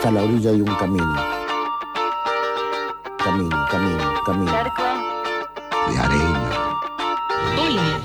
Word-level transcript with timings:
hasta 0.00 0.12
la 0.12 0.22
orilla 0.22 0.52
de 0.52 0.62
un 0.62 0.74
camino. 0.76 1.14
Camino, 3.22 3.66
camino, 3.70 4.22
camino. 4.24 4.52
De 5.90 5.98
arena. 5.98 6.50
Hola. 7.58 8.00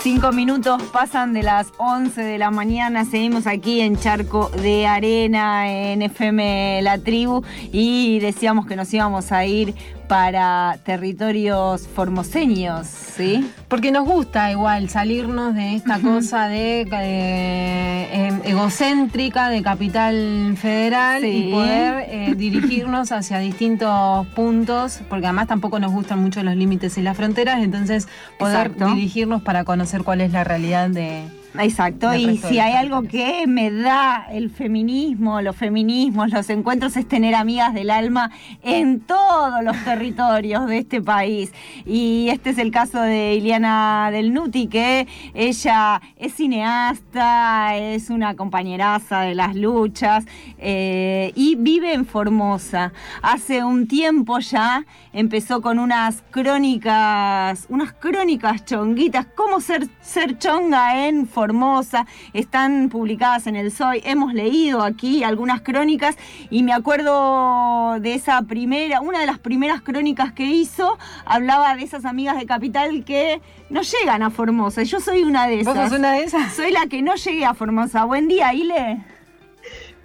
Cinco 0.00 0.32
minutos 0.32 0.82
pasan 0.92 1.32
de 1.32 1.44
las 1.44 1.72
11 1.76 2.22
de 2.22 2.38
la 2.38 2.50
mañana, 2.50 3.04
seguimos 3.04 3.46
aquí 3.46 3.82
en 3.82 3.96
Charco 3.96 4.48
de 4.48 4.84
Arena, 4.84 5.70
en 5.70 6.02
FM 6.02 6.82
La 6.82 6.98
Tribu, 6.98 7.44
y 7.70 8.18
decíamos 8.18 8.66
que 8.66 8.74
nos 8.74 8.92
íbamos 8.92 9.30
a 9.30 9.46
ir 9.46 9.76
para 10.08 10.78
territorios 10.84 11.86
formoseños, 11.88 12.86
¿sí? 12.86 13.50
Porque 13.68 13.90
nos 13.90 14.06
gusta 14.06 14.50
igual 14.50 14.88
salirnos 14.88 15.54
de 15.54 15.76
esta 15.76 16.00
cosa 16.00 16.48
de 16.48 16.82
eh, 16.92 18.08
em, 18.12 18.40
egocéntrica 18.44 19.48
de 19.48 19.62
capital 19.62 20.56
federal 20.56 21.24
y 21.24 21.50
poder 21.50 22.06
eh, 22.08 22.34
dirigirnos 22.36 23.12
hacia 23.12 23.38
distintos 23.38 24.26
puntos, 24.28 25.00
porque 25.08 25.26
además 25.26 25.48
tampoco 25.48 25.80
nos 25.80 25.92
gustan 25.92 26.20
mucho 26.20 26.42
los 26.42 26.56
límites 26.56 26.98
y 26.98 27.02
las 27.02 27.16
fronteras, 27.16 27.62
entonces 27.62 28.08
poder 28.38 28.74
dirigirnos 28.74 29.42
para 29.42 29.64
conocer 29.64 30.02
cuál 30.02 30.20
es 30.20 30.32
la 30.32 30.44
realidad 30.44 30.88
de, 30.88 31.26
Exacto, 31.58 32.14
y 32.14 32.38
si 32.38 32.58
hay 32.60 32.72
algo 32.72 33.02
que 33.02 33.46
me 33.46 33.70
da 33.70 34.26
el 34.30 34.48
feminismo, 34.48 35.42
los 35.42 35.54
feminismos, 35.54 36.30
los 36.30 36.48
encuentros, 36.48 36.96
es 36.96 37.06
tener 37.06 37.34
amigas 37.34 37.74
del 37.74 37.90
alma 37.90 38.30
en 38.62 39.00
todos 39.00 39.62
los 39.62 39.76
territorios 39.84 40.66
de 40.66 40.78
este 40.78 41.02
país. 41.02 41.52
Y 41.84 42.28
este 42.30 42.50
es 42.50 42.58
el 42.58 42.70
caso 42.70 43.02
de 43.02 43.34
Iliana 43.34 44.08
Del 44.10 44.32
Nuti, 44.32 44.66
que 44.66 45.06
ella 45.34 46.00
es 46.16 46.34
cineasta, 46.34 47.76
es 47.76 48.08
una 48.08 48.34
compañeraza 48.34 49.20
de 49.20 49.34
las 49.34 49.54
luchas 49.54 50.24
eh, 50.56 51.32
y 51.34 51.56
vive 51.56 51.92
en 51.92 52.06
Formosa. 52.06 52.94
Hace 53.20 53.62
un 53.62 53.86
tiempo 53.88 54.38
ya 54.38 54.86
empezó 55.12 55.60
con 55.60 55.78
unas 55.78 56.22
crónicas, 56.30 57.66
unas 57.68 57.92
crónicas 57.92 58.64
chonguitas, 58.64 59.26
cómo 59.34 59.60
ser, 59.60 59.86
ser 60.00 60.38
chonga 60.38 61.06
en 61.06 61.26
Formosa 61.26 61.41
Formosa, 61.42 62.06
están 62.34 62.88
publicadas 62.88 63.48
en 63.48 63.56
el 63.56 63.72
SOY, 63.72 64.00
hemos 64.04 64.32
leído 64.32 64.80
aquí 64.80 65.24
algunas 65.24 65.60
crónicas 65.60 66.16
y 66.50 66.62
me 66.62 66.72
acuerdo 66.72 67.98
de 67.98 68.14
esa 68.14 68.42
primera, 68.42 69.00
una 69.00 69.18
de 69.18 69.26
las 69.26 69.40
primeras 69.40 69.82
crónicas 69.82 70.32
que 70.32 70.44
hizo, 70.44 70.98
hablaba 71.24 71.74
de 71.74 71.82
esas 71.82 72.04
amigas 72.04 72.38
de 72.38 72.46
Capital 72.46 73.02
que 73.04 73.40
no 73.70 73.82
llegan 73.82 74.22
a 74.22 74.30
Formosa, 74.30 74.84
yo 74.84 75.00
soy 75.00 75.24
una 75.24 75.48
de 75.48 75.62
esas. 75.62 75.74
¿Vos 75.74 75.88
sos 75.88 75.98
una 75.98 76.12
de 76.12 76.22
esas? 76.22 76.52
Soy 76.52 76.70
la 76.70 76.86
que 76.86 77.02
no 77.02 77.16
llegué 77.16 77.44
a 77.44 77.54
Formosa. 77.54 78.04
Buen 78.04 78.28
día, 78.28 78.54
Ile. 78.54 79.04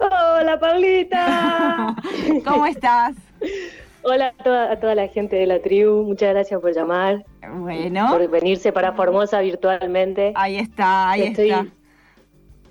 Hola, 0.00 0.58
Paulita. 0.58 1.94
¿Cómo 2.44 2.66
estás? 2.66 3.14
Hola 4.02 4.32
a 4.38 4.76
toda, 4.78 4.94
la 4.94 5.08
gente 5.08 5.36
de 5.36 5.46
la 5.46 5.60
tribu, 5.60 6.04
muchas 6.04 6.30
gracias 6.30 6.60
por 6.60 6.72
llamar. 6.74 7.24
Bueno. 7.52 8.08
Por 8.10 8.28
venirse 8.28 8.72
para 8.72 8.92
Formosa 8.92 9.40
virtualmente. 9.40 10.32
Ahí 10.34 10.56
está, 10.56 11.10
ahí 11.10 11.22
está. 11.22 11.66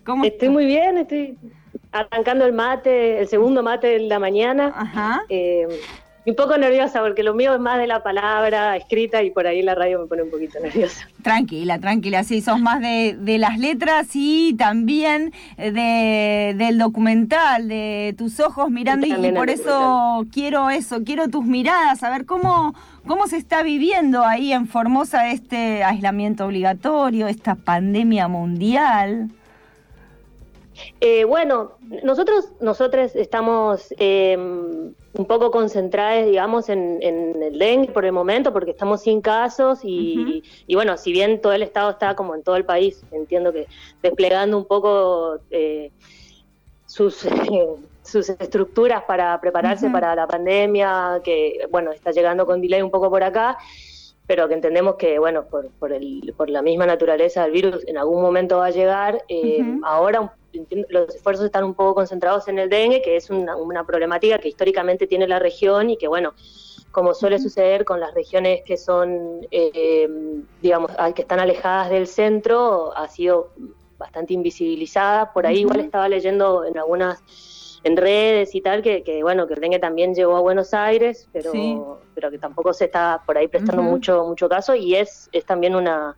¿Cómo 0.05 0.23
estoy 0.23 0.49
muy 0.49 0.65
bien, 0.65 0.97
estoy 0.97 1.37
arrancando 1.91 2.45
el 2.45 2.53
mate, 2.53 3.19
el 3.19 3.27
segundo 3.27 3.61
mate 3.61 3.87
de 3.87 3.99
la 3.99 4.19
mañana. 4.19 4.73
Ajá. 4.75 5.21
Eh, 5.29 5.67
un 6.27 6.35
poco 6.35 6.57
nerviosa 6.57 7.01
porque 7.01 7.23
lo 7.23 7.33
mío 7.33 7.53
es 7.53 7.59
más 7.61 7.77
de 7.77 7.87
la 7.87 8.03
palabra 8.03 8.75
escrita 8.75 9.23
y 9.23 9.31
por 9.31 9.47
ahí 9.47 9.61
la 9.61 9.75
radio 9.75 9.99
me 10.01 10.07
pone 10.07 10.23
un 10.23 10.29
poquito 10.29 10.59
nerviosa. 10.59 11.07
Tranquila, 11.21 11.79
tranquila, 11.79 12.23
sí, 12.25 12.41
sos 12.41 12.59
más 12.59 12.81
de, 12.81 13.37
las 13.39 13.57
letras 13.57 14.07
y 14.13 14.53
también 14.55 15.31
de, 15.57 16.53
del 16.57 16.77
documental, 16.77 17.69
de 17.69 18.13
tus 18.17 18.41
ojos 18.41 18.69
mirando 18.69 19.07
y, 19.07 19.13
por 19.31 19.49
eso 19.49 20.25
quiero 20.31 20.69
eso, 20.69 21.03
quiero 21.05 21.29
tus 21.29 21.45
miradas, 21.45 22.03
a 22.03 22.09
ver 22.09 22.25
cómo, 22.25 22.75
cómo 23.05 23.27
se 23.27 23.37
está 23.37 23.63
viviendo 23.63 24.25
ahí 24.25 24.51
en 24.51 24.67
Formosa 24.67 25.31
este 25.31 25.83
aislamiento 25.83 26.45
obligatorio, 26.45 27.27
esta 27.27 27.55
pandemia 27.55 28.27
mundial. 28.27 29.29
Eh, 30.99 31.23
bueno, 31.23 31.73
nosotros, 32.03 32.51
nosotros 32.59 33.15
estamos 33.15 33.93
em, 33.97 34.93
un 35.13 35.25
poco 35.25 35.51
concentradas, 35.51 36.25
digamos, 36.25 36.69
en, 36.69 37.01
el 37.01 37.57
dengue 37.57 37.91
por 37.91 38.05
el 38.05 38.11
momento, 38.11 38.53
porque 38.53 38.71
estamos 38.71 39.01
sin 39.01 39.21
casos 39.21 39.79
y, 39.83 40.43
bueno, 40.73 40.97
si 40.97 41.11
bien 41.11 41.41
todo 41.41 41.53
el 41.53 41.63
Estado 41.63 41.91
está 41.91 42.15
como 42.15 42.35
en 42.35 42.43
todo 42.43 42.55
el 42.55 42.65
país, 42.65 43.03
entiendo 43.11 43.51
que 43.51 43.67
desplegando 44.01 44.57
un 44.57 44.65
poco 44.65 45.39
eh, 45.51 45.91
sus, 46.85 47.27
sus 48.03 48.29
estructuras 48.29 49.03
para 49.03 49.39
prepararse 49.41 49.89
para 49.89 50.15
la 50.15 50.27
pandemia, 50.27 51.21
que 51.23 51.65
bueno, 51.69 51.91
está 51.91 52.11
llegando 52.11 52.45
con 52.45 52.61
delay 52.61 52.81
un 52.81 52.91
poco 52.91 53.09
por 53.09 53.23
acá, 53.23 53.57
pero 54.27 54.47
que 54.49 54.53
entendemos 54.53 54.95
que, 54.95 55.19
bueno, 55.19 55.45
por, 55.45 55.69
por, 55.79 55.93
el, 55.93 56.33
por 56.35 56.49
la 56.49 56.61
misma 56.61 56.85
naturaleza 56.85 57.43
del 57.43 57.51
virus, 57.53 57.87
en 57.87 57.97
algún 57.97 58.21
momento 58.21 58.57
va 58.57 58.67
a 58.67 58.71
llegar. 58.71 59.23
Eh, 59.29 59.63
ahora 59.83 60.33
los 60.89 61.15
esfuerzos 61.15 61.45
están 61.45 61.63
un 61.63 61.73
poco 61.73 61.95
concentrados 61.95 62.47
en 62.47 62.59
el 62.59 62.69
dengue, 62.69 63.01
que 63.01 63.15
es 63.15 63.29
una, 63.29 63.83
problemática 63.85 64.37
que 64.39 64.49
históricamente 64.49 65.07
tiene 65.07 65.27
la 65.27 65.39
región 65.39 65.89
y 65.89 65.97
que, 65.97 66.07
bueno, 66.07 66.33
como 66.91 67.13
suele 67.13 67.39
suceder 67.39 67.85
con 67.85 67.99
las 67.99 68.13
regiones 68.13 68.63
que 68.63 68.77
son, 68.77 69.45
eh, 69.51 70.09
digamos, 70.61 70.91
que 71.13 71.21
están 71.21 71.39
alejadas 71.39 71.89
del 71.89 72.07
centro, 72.07 72.95
ha 72.95 73.07
sido 73.07 73.51
bastante 73.97 74.33
invisibilizada. 74.33 75.31
Por 75.33 75.45
ahí 75.45 75.59
igual 75.59 75.79
estaba 75.79 76.09
leyendo 76.09 76.65
en 76.65 76.77
algunas 76.77 77.23
en 77.83 77.95
redes 77.95 78.55
y 78.55 78.61
tal, 78.61 78.81
que, 78.81 79.19
bueno, 79.21 79.47
que 79.47 79.53
el 79.53 79.61
dengue 79.61 79.79
también 79.79 80.13
llegó 80.13 80.35
a 80.35 80.41
Buenos 80.41 80.73
Aires, 80.73 81.29
pero, 81.31 82.01
pero 82.15 82.31
que 82.31 82.37
tampoco 82.37 82.73
se 82.73 82.85
está 82.85 83.21
por 83.25 83.37
ahí 83.37 83.47
prestando 83.47 83.83
mucho, 83.83 84.25
mucho 84.25 84.49
caso 84.49 84.75
y 84.75 84.95
es, 84.95 85.29
es 85.31 85.45
también 85.45 85.75
una, 85.75 86.15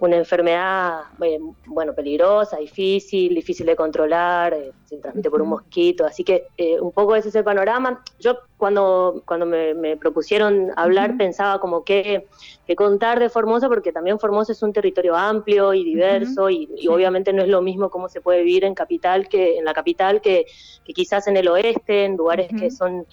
una 0.00 0.16
enfermedad, 0.16 1.02
eh, 1.22 1.38
bueno, 1.66 1.92
peligrosa, 1.92 2.58
difícil, 2.58 3.34
difícil 3.34 3.66
de 3.66 3.74
controlar, 3.74 4.54
eh, 4.54 4.72
se 4.84 4.98
transmite 4.98 5.28
por 5.30 5.42
un 5.42 5.48
mosquito, 5.48 6.06
así 6.06 6.22
que 6.22 6.46
eh, 6.56 6.80
un 6.80 6.92
poco 6.92 7.16
ese 7.16 7.30
es 7.30 7.34
el 7.34 7.44
panorama. 7.44 8.02
Yo 8.20 8.38
cuando, 8.56 9.22
cuando 9.26 9.46
me, 9.46 9.96
propusieron 9.96 10.70
hablar 10.76 11.16
pensaba 11.16 11.58
como 11.60 11.84
que, 11.84 12.26
contar 12.76 13.18
de 13.18 13.28
Formosa, 13.28 13.68
porque 13.68 13.92
también 13.92 14.20
Formosa 14.20 14.52
es 14.52 14.62
un 14.62 14.72
territorio 14.72 15.16
amplio 15.16 15.74
y 15.74 15.84
diverso 15.84 16.50
y, 16.50 16.68
obviamente 16.88 17.32
no 17.32 17.42
es 17.42 17.48
lo 17.48 17.62
mismo 17.62 17.90
cómo 17.90 18.08
se 18.08 18.20
puede 18.20 18.42
vivir 18.42 18.64
en 18.64 18.74
capital 18.74 19.28
que 19.28 19.58
en 19.58 19.64
la 19.64 19.72
capital 19.72 20.20
que, 20.20 20.46
que 20.84 20.92
quizás 20.92 21.26
en 21.26 21.36
el 21.36 21.48
oeste, 21.48 22.04
en 22.04 22.16
lugares 22.16 22.48
que 22.56 22.70
son 22.70 23.06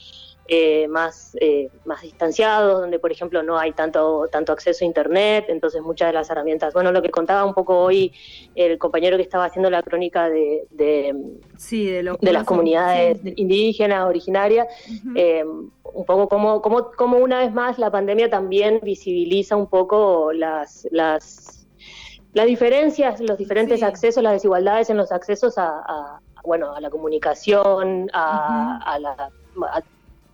eh, 0.47 0.87
más, 0.87 1.35
eh, 1.41 1.69
más 1.85 2.03
distanciados, 2.03 2.81
donde 2.81 2.99
por 2.99 3.11
ejemplo 3.11 3.41
no 3.41 3.57
hay 3.57 3.71
tanto, 3.71 4.27
tanto 4.31 4.51
acceso 4.51 4.85
a 4.85 4.87
Internet, 4.87 5.45
entonces 5.47 5.81
muchas 5.81 6.09
de 6.09 6.13
las 6.13 6.29
herramientas, 6.29 6.71
bueno, 6.71 6.91
lo 6.91 7.01
que 7.01 7.09
contaba 7.09 7.43
un 7.45 7.55
poco 7.55 7.79
hoy 7.79 8.13
el 8.53 8.77
compañero 8.77 9.17
que 9.17 9.23
estaba 9.23 9.45
haciendo 9.45 9.71
la 9.71 9.81
crónica 9.81 10.29
de, 10.29 10.67
de, 10.69 11.15
de, 12.21 12.31
las 12.31 12.43
comunidades 12.43 13.19
indígenas, 13.35 14.05
originarias, 14.07 14.67
eh, 15.15 15.43
un 15.43 16.05
poco 16.05 16.29
como, 16.29 16.61
como, 16.61 16.91
como 16.91 17.17
una 17.17 17.39
vez 17.39 17.51
más 17.51 17.79
la 17.79 17.89
pandemia 17.89 18.29
también 18.29 18.79
visibiliza 18.83 19.55
un 19.55 19.67
poco 19.67 20.31
las... 20.31 20.87
las 20.91 21.51
las 22.33 22.47
diferencias, 22.47 23.21
los 23.21 23.37
diferentes 23.37 23.81
accesos, 23.81 24.21
las 24.21 24.33
desigualdades 24.33 24.89
en 24.89 24.97
los 24.97 25.13
accesos 25.13 25.57
a, 25.57 26.19
bueno, 26.43 26.75
a 26.75 26.81
la 26.81 26.89
comunicación, 26.89 28.09
a, 28.11 28.77
a 28.85 28.99
la, 28.99 29.31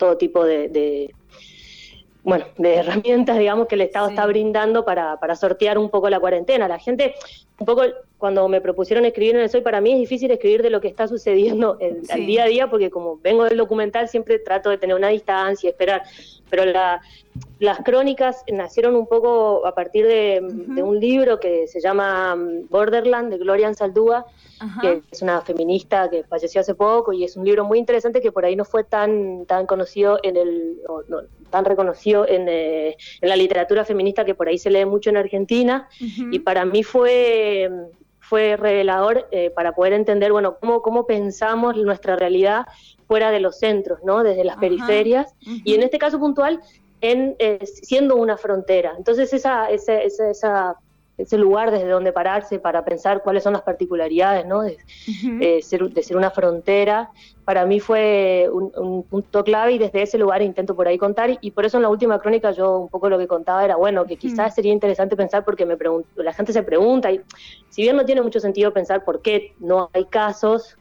todo 0.01 0.17
tipo 0.17 0.43
de, 0.43 1.13
bueno, 2.23 2.45
de 2.57 2.75
herramientas, 2.77 3.37
digamos, 3.37 3.67
que 3.67 3.75
el 3.75 3.81
Estado 3.81 4.09
está 4.09 4.25
brindando 4.25 4.83
para, 4.83 5.17
para 5.19 5.35
sortear 5.35 5.77
un 5.77 5.91
poco 5.91 6.09
la 6.09 6.19
cuarentena. 6.19 6.67
La 6.67 6.79
gente, 6.79 7.13
un 7.59 7.67
poco, 7.67 7.83
cuando 8.21 8.47
me 8.47 8.61
propusieron 8.61 9.03
escribir 9.03 9.35
en 9.35 9.41
el 9.41 9.49
SOY, 9.49 9.61
para 9.61 9.81
mí 9.81 9.93
es 9.93 9.99
difícil 9.99 10.29
escribir 10.29 10.61
de 10.61 10.69
lo 10.69 10.79
que 10.79 10.87
está 10.87 11.07
sucediendo 11.07 11.77
el, 11.81 12.03
al 12.11 12.25
día 12.27 12.43
a 12.43 12.45
día, 12.45 12.69
porque 12.69 12.91
como 12.91 13.17
vengo 13.17 13.45
del 13.45 13.57
documental, 13.57 14.07
siempre 14.07 14.37
trato 14.37 14.69
de 14.69 14.77
tener 14.77 14.95
una 14.95 15.07
distancia, 15.07 15.71
esperar. 15.71 16.03
Pero 16.51 16.65
la, 16.65 17.01
las 17.57 17.79
crónicas 17.79 18.43
nacieron 18.51 18.95
un 18.95 19.07
poco 19.07 19.65
a 19.65 19.73
partir 19.73 20.05
de, 20.05 20.39
un 20.83 20.99
libro 20.99 21.39
que 21.39 21.67
se 21.67 21.81
llama 21.81 22.35
mm, 22.35 22.67
Borderland, 22.69 23.31
de 23.31 23.37
Gloria 23.39 23.67
Ansaldúa, 23.67 24.25
que 24.81 25.01
es 25.11 25.21
una 25.23 25.41
feminista 25.41 26.07
que 26.09 26.23
falleció 26.23 26.61
hace 26.61 26.75
poco 26.75 27.13
y 27.13 27.23
es 27.23 27.35
un 27.35 27.45
libro 27.45 27.65
muy 27.65 27.79
interesante 27.79 28.21
que 28.21 28.31
por 28.31 28.45
ahí 28.45 28.55
no 28.55 28.63
fue 28.63 28.83
tan 28.83 29.47
tan 29.47 29.65
conocido 29.65 30.19
en 30.21 30.37
el 30.37 30.77
tan 31.49 31.65
reconocido 31.65 32.27
en, 32.27 32.47
eh, 32.47 32.95
en, 33.21 33.29
la 33.29 33.35
literatura 33.35 33.85
feminista 33.85 34.23
que 34.23 34.35
por 34.35 34.47
ahí 34.47 34.59
se 34.59 34.69
lee 34.69 34.85
mucho 34.85 35.09
en 35.09 35.17
Argentina. 35.17 35.87
Y 36.31 36.39
para 36.39 36.65
mí 36.65 36.83
fue 36.83 37.69
fue 38.21 38.55
revelador 38.55 39.27
eh, 39.31 39.49
para 39.49 39.73
poder 39.73 39.93
entender 39.93 40.31
bueno 40.31 40.57
cómo 40.59 40.81
cómo 40.81 41.05
pensamos 41.05 41.75
nuestra 41.75 42.15
realidad 42.15 42.65
fuera 43.07 43.29
de 43.31 43.41
los 43.41 43.59
centros 43.59 43.99
no 44.03 44.23
desde 44.23 44.45
las 44.45 44.57
periferias 44.57 45.35
y 45.41 45.73
en 45.73 45.83
este 45.83 45.97
caso 45.97 46.17
puntual 46.19 46.61
en 47.01 47.35
siendo 47.65 48.15
una 48.15 48.37
frontera. 48.37 48.93
Entonces 48.95 49.33
esa, 49.33 49.69
esa, 49.69 50.01
esa 50.01 50.77
ese 51.17 51.37
lugar 51.37 51.71
desde 51.71 51.87
donde 51.87 52.11
pararse 52.11 52.59
para 52.59 52.83
pensar 52.83 53.21
cuáles 53.21 53.43
son 53.43 53.53
las 53.53 53.61
particularidades 53.61 54.45
¿no? 54.45 54.61
de, 54.61 54.77
ser, 55.61 55.89
de 55.89 56.03
ser 56.03 56.17
una 56.17 56.31
frontera 56.31 57.09
para 57.51 57.65
mí 57.65 57.81
fue 57.81 58.49
un, 58.49 59.03
punto 59.03 59.43
clave 59.43 59.73
y 59.73 59.77
desde 59.77 60.03
ese 60.03 60.17
lugar 60.17 60.41
intento 60.41 60.73
por 60.73 60.87
ahí 60.87 60.97
contar. 60.97 61.37
Y, 61.41 61.51
por 61.51 61.65
eso 61.65 61.75
en 61.75 61.83
la 61.83 61.89
última 61.89 62.17
crónica 62.17 62.51
yo 62.51 62.77
un 62.77 62.87
poco 62.87 63.09
lo 63.09 63.19
que 63.19 63.27
contaba 63.27 63.65
era 63.65 63.75
bueno 63.75 64.05
que 64.05 64.15
quizás 64.15 64.55
sería 64.55 64.71
interesante 64.71 65.17
pensar 65.17 65.43
porque 65.43 65.65
me 65.65 65.75
la 66.15 66.31
gente 66.31 66.53
se 66.53 66.63
pregunta 66.63 67.11
y 67.11 67.19
si 67.67 67.81
bien 67.81 67.97
no 67.97 68.05
tiene 68.05 68.21
mucho 68.21 68.39
sentido 68.39 68.71
pensar 68.71 69.03
por 69.03 69.21
qué 69.21 69.53
no 69.59 69.89
hay 69.91 70.05
casos 70.05 70.77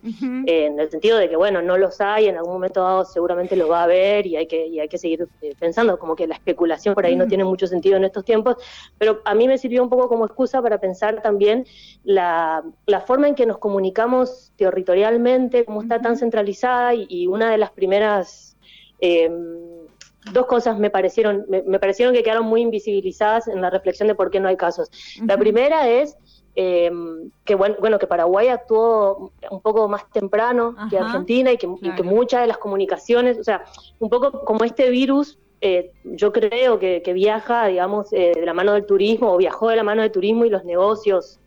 en 0.47 0.79
el 0.79 0.91
sentido 0.91 1.19
de 1.19 1.29
que 1.29 1.35
bueno 1.35 1.61
no 1.61 1.77
los 1.77 2.01
hay 2.01 2.29
en 2.29 2.37
algún 2.37 2.53
momento 2.53 2.83
dado 2.83 3.05
seguramente 3.05 3.57
lo 3.57 3.67
va 3.67 3.81
a 3.81 3.85
haber 3.85 4.27
y 4.27 4.37
hay 4.37 4.47
que 4.47 4.67
y 4.67 4.79
hay 4.79 4.89
que 4.89 4.99
seguir 4.99 5.27
eh, 5.43 5.55
pensando 5.59 5.99
como 5.99 6.15
que 6.15 6.29
la 6.29 6.35
especulación 6.35 6.95
por 6.95 7.05
ahí 7.05 7.17
no 7.17 7.27
tiene 7.27 7.43
mucho 7.45 7.67
sentido 7.67 7.97
en 7.97 8.05
estos 8.05 8.25
tiempos. 8.25 8.57
Pero 8.99 9.23
a 9.25 9.35
mí 9.35 9.49
me 9.49 9.59
sirvió 9.59 9.83
un 9.83 9.89
poco 9.89 10.09
como 10.09 10.25
excusa 10.25 10.63
para 10.63 10.79
pensar 10.79 11.21
también 11.21 11.67
la, 12.05 12.63
la 12.87 13.01
forma 13.01 13.27
en 13.27 13.35
que 13.35 13.47
nos 13.47 13.59
comunicamos 13.59 14.53
territorialmente 14.57 15.65
cómo 15.65 15.83
está 15.83 16.01
tan 16.01 16.17
centralizado 16.17 16.60
y, 16.95 17.27
una 17.27 17.51
de 17.51 17.59
las 17.59 17.71
primeras 17.71 18.57
em, 19.01 19.33
dos 20.33 20.47
cosas 20.47 20.79
me 20.79 20.91
parecieron, 20.91 21.47
me, 21.49 21.79
parecieron 21.79 22.15
que 22.15 22.23
quedaron 22.23 22.47
muy 22.47 22.61
invisibilizadas 22.63 23.49
en 23.49 23.61
la 23.61 23.71
reflexión 23.71 24.09
de 24.09 24.15
por 24.15 24.31
qué 24.31 24.41
no 24.41 24.49
hay 24.49 24.57
casos. 24.57 24.91
La 25.27 25.37
primera 25.37 25.89
es 25.89 26.17
em, 26.55 27.31
que 27.45 27.55
bueno, 27.55 27.77
bueno, 27.81 27.99
que 27.99 28.07
Paraguay 28.07 28.49
actuó 28.49 29.33
un 29.51 29.61
poco 29.61 29.89
más 29.89 30.11
temprano 30.11 30.75
que 30.91 30.99
Argentina 30.99 31.53
y 31.53 31.57
que, 31.57 31.67
muchas 32.03 32.43
de 32.43 32.47
las 32.47 32.59
comunicaciones, 32.59 33.39
o 33.39 33.45
sea, 33.45 33.65
un 33.99 34.11
poco 34.11 34.45
como 34.45 34.65
este 34.65 34.91
virus, 34.91 35.39
eh, 35.63 35.93
yo 36.05 36.33
creo 36.33 36.79
que, 36.79 37.13
viaja, 37.13 37.67
digamos, 37.67 38.13
eh, 38.13 38.33
de 38.35 38.47
la 38.47 38.55
mano 38.55 38.73
del 38.73 38.87
turismo, 38.87 39.33
o 39.33 39.37
viajó 39.37 39.69
de 39.69 39.77
la 39.77 39.83
mano 39.83 40.03
del 40.03 40.11
turismo 40.11 40.45
y 40.45 40.51
los 40.51 40.65
negocios 40.65 41.39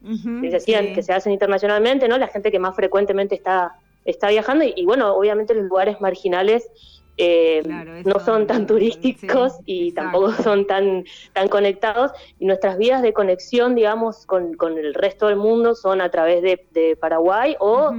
que 0.42 0.52
se 0.52 0.58
hacían, 0.58 0.94
que 0.94 1.02
se 1.02 1.14
hacen 1.14 1.34
internacionalmente, 1.34 2.08
¿no? 2.08 2.18
La 2.18 2.28
gente 2.28 2.52
que 2.52 2.60
más 2.60 2.76
frecuentemente 2.76 3.34
está 3.36 3.76
está 4.06 4.30
viajando 4.30 4.66
y, 4.66 4.86
bueno, 4.86 5.14
obviamente 5.16 5.54
los 5.54 5.66
lugares 5.66 6.00
marginales 6.02 6.70
eh, 7.18 7.62
no 8.06 8.20
son 8.20 8.48
tan 8.48 8.66
turísticos 8.66 9.54
y 9.66 9.92
tampoco 9.92 10.32
son 10.32 10.66
tan, 10.66 11.06
tan 11.34 11.48
conectados. 11.48 12.12
Y 12.40 12.46
nuestras 12.46 12.78
vías 12.78 13.02
de 13.02 13.14
conexión, 13.14 13.76
digamos, 13.76 14.26
con, 14.26 14.56
con 14.56 14.78
el 14.78 14.94
resto 14.94 15.28
del 15.28 15.38
mundo 15.38 15.76
son 15.76 16.02
a 16.02 16.10
través 16.10 16.42
de, 16.42 16.98
Paraguay 17.00 17.56
o 17.60 17.94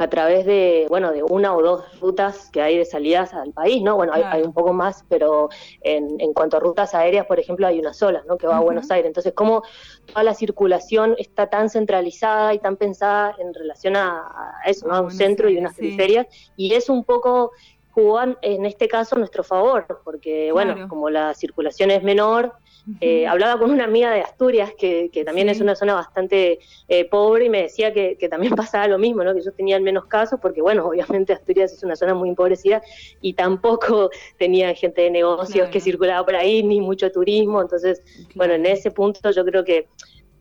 a 0.00 0.08
través 0.08 0.46
de, 0.46 0.86
bueno, 0.88 1.12
de 1.12 1.22
una 1.22 1.54
o 1.54 1.60
dos 1.60 2.00
rutas 2.00 2.48
que 2.50 2.62
hay 2.62 2.78
de 2.78 2.86
salidas 2.86 3.34
al 3.34 3.52
país, 3.52 3.82
¿no? 3.82 3.96
Bueno, 3.96 4.14
hay, 4.14 4.40
un 4.40 4.54
poco 4.54 4.72
más, 4.72 5.04
pero 5.10 5.50
en, 5.82 6.18
en, 6.20 6.32
cuanto 6.32 6.56
a 6.56 6.60
rutas 6.60 6.94
aéreas, 6.94 7.26
por 7.26 7.38
ejemplo, 7.38 7.66
hay 7.66 7.78
una 7.78 7.92
sola, 7.92 8.22
¿no? 8.26 8.38
Que 8.38 8.46
va 8.46 8.56
a 8.56 8.60
Buenos 8.60 8.90
Aires. 8.90 9.08
Entonces, 9.08 9.34
¿cómo 9.34 9.62
toda 10.06 10.22
la 10.22 10.32
circulación 10.32 11.16
está 11.18 11.50
tan 11.50 11.68
centralizada 11.68 12.54
y 12.54 12.60
tan 12.60 12.76
pensada 12.76 13.36
en 13.38 13.52
relación 13.52 13.94
a, 13.94 14.54
eso, 14.64 14.88
¿no? 14.88 14.94
A 14.94 15.00
un 15.02 15.10
centro 15.10 15.50
y 15.50 15.58
unas 15.58 15.74
periferias? 15.74 16.26
Y 16.56 16.72
es 16.72 16.88
un 16.88 17.04
poco 17.04 17.52
jugó 17.90 18.20
en 18.22 18.64
este 18.64 18.88
caso 18.88 19.16
a 19.16 19.18
nuestro 19.18 19.44
favor, 19.44 20.00
porque, 20.02 20.50
bueno, 20.50 20.88
como 20.88 21.10
la 21.10 21.34
circulación 21.34 21.90
es 21.90 22.02
menor, 22.02 22.54
eh, 23.00 23.26
hablaba 23.26 23.58
con 23.58 23.70
una 23.70 23.84
amiga 23.84 24.10
de 24.10 24.20
Asturias, 24.20 24.72
que, 24.78 25.10
también 25.24 25.48
es 25.48 25.60
una 25.60 25.74
zona 25.74 25.94
bastante 25.94 26.60
eh, 26.88 27.04
pobre, 27.04 27.46
y 27.46 27.48
me 27.48 27.62
decía 27.62 27.92
que, 27.92 28.16
también 28.30 28.54
pasaba 28.56 28.86
lo 28.88 28.98
mismo, 28.98 29.22
¿no? 29.24 29.32
que 29.32 29.40
ellos 29.40 29.54
tenían 29.54 29.82
menos 29.82 30.06
casos, 30.06 30.38
porque 30.40 30.62
bueno, 30.62 30.86
obviamente 30.88 31.32
Asturias 31.32 31.72
es 31.72 31.82
una 31.82 31.96
zona 31.96 32.14
muy 32.14 32.28
empobrecida 32.28 32.82
y 33.20 33.34
tampoco 33.34 34.10
tenían 34.38 34.74
gente 34.74 35.02
de 35.02 35.10
negocios 35.10 35.68
que 35.68 35.80
circulaba 35.80 36.24
por 36.24 36.36
ahí, 36.36 36.62
ni 36.62 36.80
mucho 36.80 37.10
turismo, 37.10 37.60
entonces, 37.60 38.02
bueno, 38.34 38.54
en 38.54 38.66
ese 38.66 38.90
punto 38.90 39.30
yo 39.30 39.44
creo 39.44 39.64
que 39.64 39.88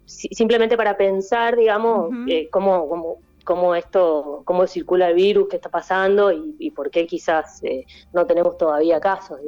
simplemente 0.06 0.76
para 0.76 0.98
pensar, 0.98 1.56
digamos, 1.56 2.10
eh, 2.28 2.50
cómo, 2.50 2.90
cómo 2.90 3.20
esto, 3.76 4.44
cómo 4.46 4.68
circula 4.68 5.10
el 5.10 5.16
virus, 5.16 5.48
qué 5.50 5.56
está 5.56 5.70
pasando 5.70 6.32
y, 6.32 6.72
por 6.72 6.92
qué 6.92 7.08
quizás 7.08 7.62
eh, 7.64 7.86
no 8.14 8.26
tenemos 8.26 8.58
todavía 8.58 9.00
casos. 9.00 9.40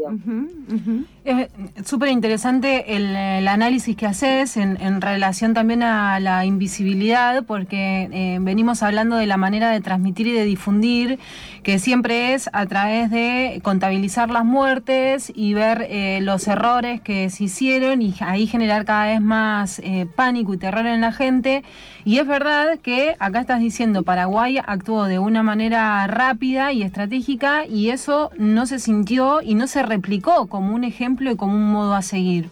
Es 1.24 1.88
súper 1.88 2.09
interesante 2.09 2.95
el, 2.95 3.48
análisis 3.48 3.95
que 3.95 4.07
haces 4.07 4.57
en, 4.57 5.01
relación 5.01 5.53
también 5.53 5.83
a 5.83 6.19
la 6.19 6.45
invisibilidad, 6.45 7.44
porque 7.45 8.09
eh, 8.12 8.38
venimos 8.42 8.81
hablando 8.81 9.18
de 9.18 9.27
la 9.27 9.38
manera 9.38 9.69
de 9.69 9.81
transmitir 9.81 10.27
y 10.27 10.31
de 10.31 10.45
difundir, 10.45 11.19
que 11.63 11.77
siempre 11.77 12.33
es 12.33 12.50
a 12.54 12.65
través 12.65 13.12
de 13.12 13.62
contabilizar 13.63 14.31
las 14.31 14.45
muertes 14.45 15.31
y 15.36 15.54
ver 15.54 15.86
eh, 15.89 16.19
los 16.21 16.47
errores 16.47 17.01
que 17.01 17.30
se 17.30 17.44
hicieron 17.44 18.01
y 18.01 18.15
ahí 18.21 18.47
generar 18.47 18.86
cada 18.86 19.06
vez 19.06 19.21
más 19.21 19.81
pánico 20.15 20.54
y 20.54 20.57
terror 20.57 20.88
en 20.88 21.01
la 21.01 21.12
gente. 21.12 21.63
Y 22.04 22.18
es 22.18 22.25
verdad 22.25 22.80
que 22.80 23.15
acá 23.19 23.42
estás 23.42 23.59
diciendo 23.59 23.91
Paraguay 24.04 24.60
actuó 24.66 25.06
de 25.06 25.20
una 25.20 25.44
manera 25.44 26.08
rápida 26.08 26.72
y 26.72 26.84
estratégica 26.84 27.66
y 27.66 27.90
eso 27.90 28.32
no 28.38 28.66
se 28.66 28.80
sintió 28.80 29.42
y 29.42 29.56
no 29.56 29.68
se 29.68 29.84
replicó 29.84 30.48
como 30.48 30.74
un 30.74 30.84
ejemplo 30.84 31.32
y 31.32 31.36
como 31.36 31.54
un 31.54 31.72
modo 31.72 31.94
a 31.94 32.02
seguir. 32.02 32.50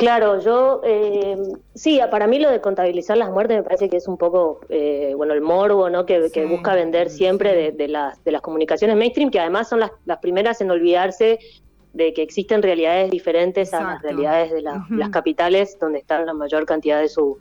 Claro, 0.00 0.40
yo 0.40 0.80
eh, 0.82 1.36
sí, 1.74 2.00
para 2.10 2.26
mí 2.26 2.38
lo 2.38 2.50
de 2.50 2.62
contabilizar 2.62 3.18
las 3.18 3.28
muertes 3.30 3.58
me 3.58 3.62
parece 3.62 3.90
que 3.90 3.98
es 3.98 4.08
un 4.08 4.16
poco, 4.16 4.60
eh, 4.70 5.12
bueno, 5.14 5.34
el 5.34 5.42
morbo, 5.42 5.90
¿no? 5.90 6.06
Que, 6.06 6.30
busca 6.48 6.74
vender 6.74 7.10
siempre 7.10 7.72
de, 7.72 7.88
las, 7.88 8.22
de 8.24 8.32
las 8.32 8.40
comunicaciones 8.40 8.96
mainstream, 8.96 9.30
que 9.30 9.40
además 9.40 9.68
son 9.68 9.80
las, 9.80 9.90
primeras 10.22 10.62
en 10.62 10.70
olvidarse 10.70 11.38
de 11.92 12.14
que 12.14 12.22
existen 12.22 12.62
realidades 12.62 13.10
diferentes 13.10 13.74
a 13.74 13.82
las 13.82 14.02
realidades 14.02 14.52
de 14.52 14.62
las 14.62 15.10
capitales, 15.10 15.76
donde 15.78 15.98
están 15.98 16.24
la 16.24 16.32
mayor 16.32 16.64
cantidad 16.64 16.98
de 16.98 17.10
su 17.10 17.38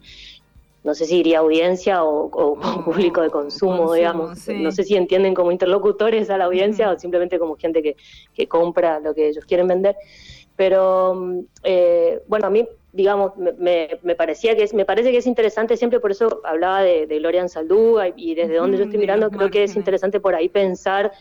no 0.83 0.95
sé 0.95 1.05
si 1.05 1.15
diría 1.17 1.39
audiencia 1.39 2.03
o, 2.03 2.57
público 2.85 3.21
de 3.21 3.29
consumo, 3.29 3.93
digamos. 3.93 4.47
No 4.47 4.71
sé 4.71 4.83
si 4.83 4.95
entienden 4.95 5.33
como 5.33 5.51
interlocutores 5.51 6.29
a 6.29 6.37
la 6.37 6.45
audiencia 6.45 6.91
o 6.91 6.99
simplemente 6.99 7.37
como 7.37 7.55
gente 7.55 7.81
que, 7.81 7.95
que, 8.33 8.47
compra 8.47 8.99
lo 8.99 9.13
que 9.13 9.29
ellos 9.29 9.45
quieren 9.45 9.67
vender. 9.67 9.95
Pero 10.55 11.45
eh, 11.63 12.21
bueno, 12.27 12.47
a 12.47 12.49
mí, 12.49 12.67
digamos, 12.91 13.35
me, 13.37 13.99
me, 14.03 14.15
parecía 14.15 14.55
que 14.55 14.63
es, 14.63 14.73
me 14.73 14.85
parece 14.85 15.11
que 15.11 15.17
es 15.17 15.27
interesante 15.27 15.77
siempre, 15.77 15.99
por 15.99 16.11
eso 16.11 16.41
hablaba 16.43 16.81
de, 16.81 17.07
de 17.07 17.19
Gloria 17.19 17.47
Saldúa 17.47 18.09
y, 18.15 18.35
desde 18.35 18.55
donde 18.55 18.77
yo 18.77 18.83
estoy 18.85 18.99
mirando, 18.99 19.29
creo 19.29 19.49
que 19.49 19.63
es 19.63 19.75
interesante 19.75 20.19
por 20.19 20.35
ahí 20.35 20.49
pensar, 20.49 21.11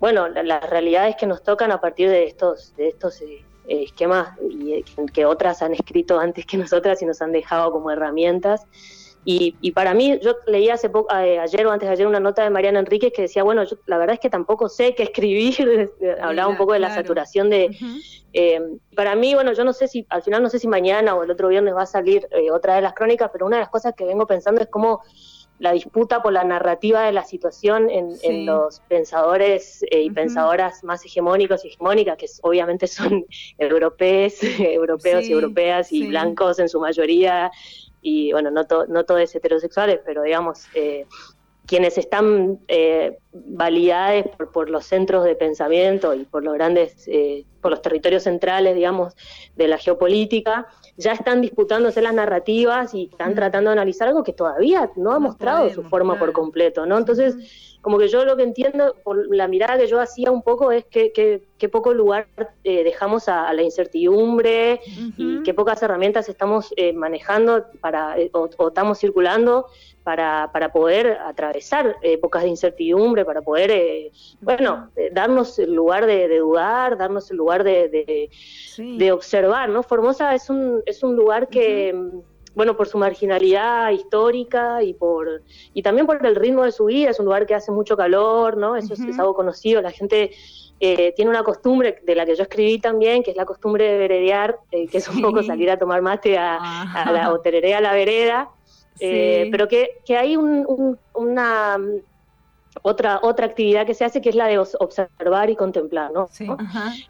bueno, 0.00 0.28
las 0.28 0.68
realidades 0.70 1.16
que 1.16 1.26
nos 1.26 1.42
tocan 1.42 1.72
a 1.72 1.80
partir 1.80 2.08
de 2.08 2.24
estos, 2.24 2.74
de 2.76 2.88
estos 2.88 3.20
eh, 3.22 3.44
esquemas 3.68 4.38
y, 4.50 4.72
eh, 4.72 4.84
que 5.12 5.26
otras 5.26 5.62
han 5.62 5.72
escrito 5.72 6.18
antes 6.18 6.46
que 6.46 6.56
nosotras 6.58 7.00
y 7.02 7.06
nos 7.06 7.20
han 7.22 7.32
dejado 7.32 7.72
como 7.72 7.90
herramientas. 7.90 8.66
Y, 9.26 9.56
y 9.62 9.72
para 9.72 9.94
mí, 9.94 10.18
yo 10.22 10.36
leí 10.46 10.68
hace 10.68 10.90
poco, 10.90 11.14
eh, 11.16 11.38
ayer 11.38 11.66
o 11.66 11.70
antes 11.70 11.88
de 11.88 11.94
ayer 11.94 12.06
una 12.06 12.20
nota 12.20 12.44
de 12.44 12.50
Mariana 12.50 12.80
Enríquez 12.80 13.10
que 13.10 13.22
decía, 13.22 13.42
bueno, 13.42 13.64
yo 13.64 13.78
la 13.86 13.96
verdad 13.96 14.14
es 14.14 14.20
que 14.20 14.28
tampoco 14.28 14.68
sé 14.68 14.94
qué 14.94 15.04
escribir, 15.04 15.90
hablaba 16.20 16.50
un 16.50 16.58
poco 16.58 16.74
de 16.74 16.80
la 16.80 16.94
saturación 16.94 17.48
de... 17.48 17.74
para 18.94 19.14
mí, 19.14 19.34
bueno, 19.34 19.54
yo 19.54 19.64
no 19.64 19.72
sé 19.72 19.88
si, 19.88 20.04
al 20.10 20.22
final 20.22 20.42
no 20.42 20.50
sé 20.50 20.58
si 20.58 20.68
mañana 20.68 21.14
o 21.14 21.22
el 21.22 21.30
otro 21.30 21.48
viernes 21.48 21.74
va 21.74 21.84
a 21.84 21.86
salir 21.86 22.28
otra 22.52 22.74
de 22.74 22.82
las 22.82 22.92
crónicas, 22.92 23.30
pero 23.32 23.46
una 23.46 23.56
de 23.56 23.62
las 23.62 23.70
cosas 23.70 23.94
que 23.96 24.04
vengo 24.04 24.26
pensando 24.26 24.60
es 24.60 24.68
cómo 24.68 25.00
la 25.58 25.72
disputa 25.72 26.22
por 26.22 26.32
la 26.32 26.44
narrativa 26.44 27.02
de 27.02 27.12
la 27.12 27.24
situación 27.24 27.88
en, 27.88 28.46
los 28.46 28.80
pensadores 28.88 29.84
eh, 29.90 30.02
y 30.02 30.10
pensadoras 30.10 30.82
más 30.82 31.04
hegemónicos 31.04 31.64
y 31.64 31.68
hegemónicas, 31.68 32.16
que 32.16 32.26
obviamente 32.42 32.86
son 32.86 33.24
europeos, 33.58 34.34
europeos 34.58 35.24
y 35.24 35.32
europeas 35.32 35.92
y 35.92 36.08
blancos 36.08 36.58
en 36.58 36.68
su 36.68 36.80
mayoría, 36.80 37.50
y 38.02 38.32
bueno, 38.32 38.50
no, 38.50 38.64
no 38.88 39.04
todos 39.04 39.34
heterosexuales, 39.34 40.00
pero 40.04 40.22
digamos, 40.22 40.66
eh, 40.74 41.06
quienes 41.66 41.96
están 41.96 42.60
eh, 42.68 43.18
validados 43.34 44.26
por, 44.52 44.70
los 44.70 44.86
centros 44.86 45.24
de 45.24 45.34
pensamiento 45.34 46.14
y 46.14 46.24
por 46.24 46.44
los 46.44 46.54
grandes, 46.54 47.08
eh, 47.08 47.44
por 47.60 47.72
los 47.72 47.82
territorios 47.82 48.22
centrales, 48.22 48.74
digamos, 48.74 49.14
de 49.56 49.68
la 49.68 49.78
geopolítica, 49.78 50.68
ya 50.96 51.12
están 51.12 51.40
disputándose 51.40 52.00
las 52.00 52.14
narrativas 52.14 52.94
y 52.94 53.08
están 53.10 53.34
tratando 53.34 53.70
de 53.70 53.74
analizar 53.74 54.08
algo 54.08 54.22
que 54.22 54.32
todavía 54.32 54.90
no 54.96 55.12
ha 55.12 55.18
mostrado 55.18 55.68
su 55.70 55.82
forma 55.82 56.18
por 56.18 56.32
completo, 56.32 56.86
¿no? 56.86 56.96
Entonces, 56.96 57.36
como 57.84 57.98
que 57.98 58.08
yo 58.08 58.24
lo 58.24 58.36
que 58.36 58.44
entiendo 58.44 58.94
por 59.02 59.28
la 59.34 59.46
mirada 59.46 59.76
que 59.76 59.88
yo 59.88 60.00
hacía 60.00 60.30
un 60.30 60.42
poco 60.42 60.72
es 60.72 60.86
que, 60.86 61.12
que, 61.12 61.68
poco 61.68 61.94
lugar 61.94 62.28
eh, 62.62 62.84
dejamos 62.84 63.28
a, 63.28 63.52
la 63.52 63.62
incertidumbre 63.62 64.80
y 65.16 65.42
qué 65.42 65.54
pocas 65.54 65.82
herramientas 65.82 66.28
estamos 66.28 66.72
eh, 66.76 66.92
manejando 66.92 67.64
para 67.80 68.16
o, 68.32 68.50
o 68.58 68.68
estamos 68.68 68.98
circulando 68.98 69.66
para, 70.04 70.50
para 70.52 70.70
poder 70.70 71.18
atravesar 71.24 71.96
épocas 72.02 72.42
de 72.42 72.50
incertidumbre, 72.50 73.23
para 73.24 73.42
poder, 73.42 73.70
eh, 73.70 74.12
bueno, 74.40 74.90
eh, 74.96 75.10
darnos 75.12 75.58
el 75.58 75.74
lugar 75.74 76.06
de, 76.06 76.38
dudar, 76.38 76.96
darnos 76.96 77.30
el 77.30 77.36
lugar 77.36 77.64
de, 77.64 78.28
de, 78.78 79.12
observar, 79.12 79.68
¿no? 79.68 79.82
Formosa 79.82 80.34
es 80.34 80.50
un, 80.50 80.82
es 80.86 81.02
un 81.02 81.16
lugar 81.16 81.48
que, 81.48 81.94
bueno, 82.54 82.76
por 82.76 82.86
su 82.86 82.98
marginalidad 82.98 83.90
histórica 83.90 84.82
y 84.82 84.94
por 84.94 85.42
y 85.72 85.82
también 85.82 86.06
por 86.06 86.24
el 86.24 86.36
ritmo 86.36 86.64
de 86.64 86.72
su 86.72 86.86
vida, 86.86 87.10
es 87.10 87.18
un 87.18 87.26
lugar 87.26 87.46
que 87.46 87.54
hace 87.54 87.72
mucho 87.72 87.96
calor, 87.96 88.56
¿no? 88.56 88.76
Eso 88.76 88.94
es, 88.94 89.18
algo 89.18 89.34
conocido, 89.34 89.82
la 89.82 89.90
gente 89.90 90.30
eh, 90.80 91.12
tiene 91.16 91.30
una 91.30 91.42
costumbre 91.42 92.00
de 92.04 92.14
la 92.14 92.26
que 92.26 92.36
yo 92.36 92.42
escribí 92.42 92.78
también, 92.78 93.22
que 93.22 93.30
es 93.30 93.36
la 93.36 93.44
costumbre 93.44 93.84
de 93.84 93.98
veredear, 93.98 94.58
eh, 94.70 94.86
que 94.86 94.98
es 94.98 95.08
un 95.08 95.22
poco 95.22 95.42
salir 95.42 95.70
a 95.70 95.78
tomar 95.78 96.02
mate 96.02 96.36
a, 96.38 96.58
la, 97.12 97.32
o 97.32 97.40
tereré 97.40 97.74
a 97.74 97.80
la 97.80 97.92
vereda, 97.92 98.50
eh, 99.00 99.48
pero 99.50 99.66
que, 99.66 99.98
que 100.04 100.16
hay 100.16 100.36
una 100.36 101.78
otra, 102.82 103.20
otra 103.22 103.46
actividad 103.46 103.86
que 103.86 103.94
se 103.94 104.04
hace 104.04 104.20
que 104.20 104.28
es 104.28 104.34
la 104.34 104.46
de 104.46 104.58
observar 104.58 105.50
y 105.50 105.56
contemplar, 105.56 106.12
¿no? 106.12 106.28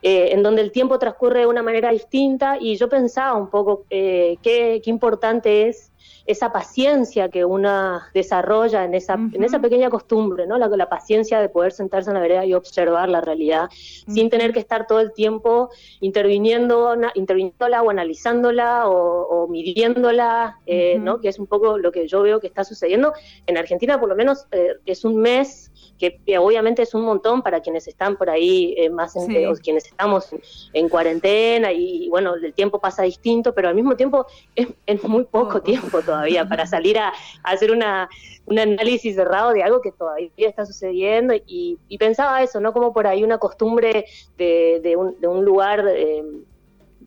Eh, 0.02 0.28
en 0.32 0.42
donde 0.42 0.62
el 0.62 0.72
tiempo 0.72 0.98
transcurre 0.98 1.40
de 1.40 1.46
una 1.46 1.62
manera 1.62 1.90
distinta 1.90 2.56
y 2.60 2.76
yo 2.76 2.88
pensaba 2.88 3.34
un 3.34 3.48
poco 3.48 3.84
eh, 3.90 4.36
qué, 4.42 4.80
qué 4.84 4.90
importante 4.90 5.68
es 5.68 5.90
esa 6.26 6.52
paciencia 6.52 7.28
que 7.28 7.44
una 7.44 8.10
desarrolla 8.14 8.84
en 8.84 8.94
esa, 8.94 9.14
en 9.14 9.44
esa 9.44 9.60
pequeña 9.60 9.90
costumbre, 9.90 10.46
¿no? 10.46 10.58
La, 10.58 10.68
la 10.68 10.88
paciencia 10.88 11.40
de 11.40 11.48
poder 11.48 11.72
sentarse 11.72 12.10
en 12.10 12.14
la 12.14 12.20
vereda 12.20 12.46
y 12.46 12.54
observar 12.54 13.08
la 13.08 13.20
realidad 13.20 13.68
sin 13.70 14.30
tener 14.30 14.52
que 14.52 14.60
estar 14.60 14.86
todo 14.86 15.00
el 15.00 15.12
tiempo 15.12 15.70
interviniendo, 16.00 16.96
interviniéndola 17.14 17.82
o 17.82 17.90
analizándola 17.90 18.88
o, 18.88 19.46
midiéndola, 19.48 20.58
eh, 20.66 20.98
¿no? 20.98 21.20
Que 21.20 21.28
es 21.28 21.38
un 21.38 21.46
poco 21.46 21.78
lo 21.78 21.92
que 21.92 22.08
yo 22.08 22.22
veo 22.22 22.40
que 22.40 22.46
está 22.46 22.64
sucediendo. 22.64 23.12
En 23.46 23.58
Argentina, 23.58 24.00
por 24.00 24.08
lo 24.08 24.16
menos, 24.16 24.46
eh, 24.52 24.76
es 24.86 25.04
un 25.04 25.16
mes 25.16 25.70
que, 25.98 26.38
obviamente 26.38 26.82
es 26.82 26.94
un 26.94 27.02
montón 27.02 27.42
para 27.42 27.60
quienes 27.60 27.86
están 27.88 28.16
por 28.16 28.30
ahí 28.30 28.74
eh, 28.76 28.90
más, 28.90 29.14
en, 29.16 29.26
quienes 29.56 29.86
estamos 29.86 30.28
en, 30.72 30.88
cuarentena 30.88 31.72
y, 31.72 32.08
bueno, 32.08 32.34
el 32.34 32.52
tiempo 32.52 32.78
pasa 32.78 33.02
distinto, 33.02 33.54
pero 33.54 33.68
al 33.68 33.74
mismo 33.74 33.96
tiempo 33.96 34.26
es, 34.54 34.68
es 34.86 35.02
muy 35.04 35.24
poco 35.24 35.62
tiempo 35.62 36.02
todavía 36.02 36.46
para 36.48 36.66
salir 36.66 36.98
a, 36.98 37.12
hacer 37.42 37.70
una, 37.70 38.08
un 38.46 38.58
análisis 38.58 39.14
cerrado 39.14 39.52
de 39.52 39.62
algo 39.62 39.80
que 39.80 39.92
todavía 39.92 40.30
está 40.36 40.66
sucediendo 40.66 41.34
y, 41.46 41.78
pensaba 41.98 42.42
eso, 42.42 42.60
¿no? 42.60 42.72
Como 42.74 42.92
por 42.92 43.06
ahí 43.06 43.24
una 43.24 43.38
costumbre 43.38 44.04
de, 44.36 44.80
de, 44.82 44.96
un, 44.96 45.18
de 45.20 45.28
un 45.28 45.44
lugar... 45.44 45.84
Eh, 45.88 46.22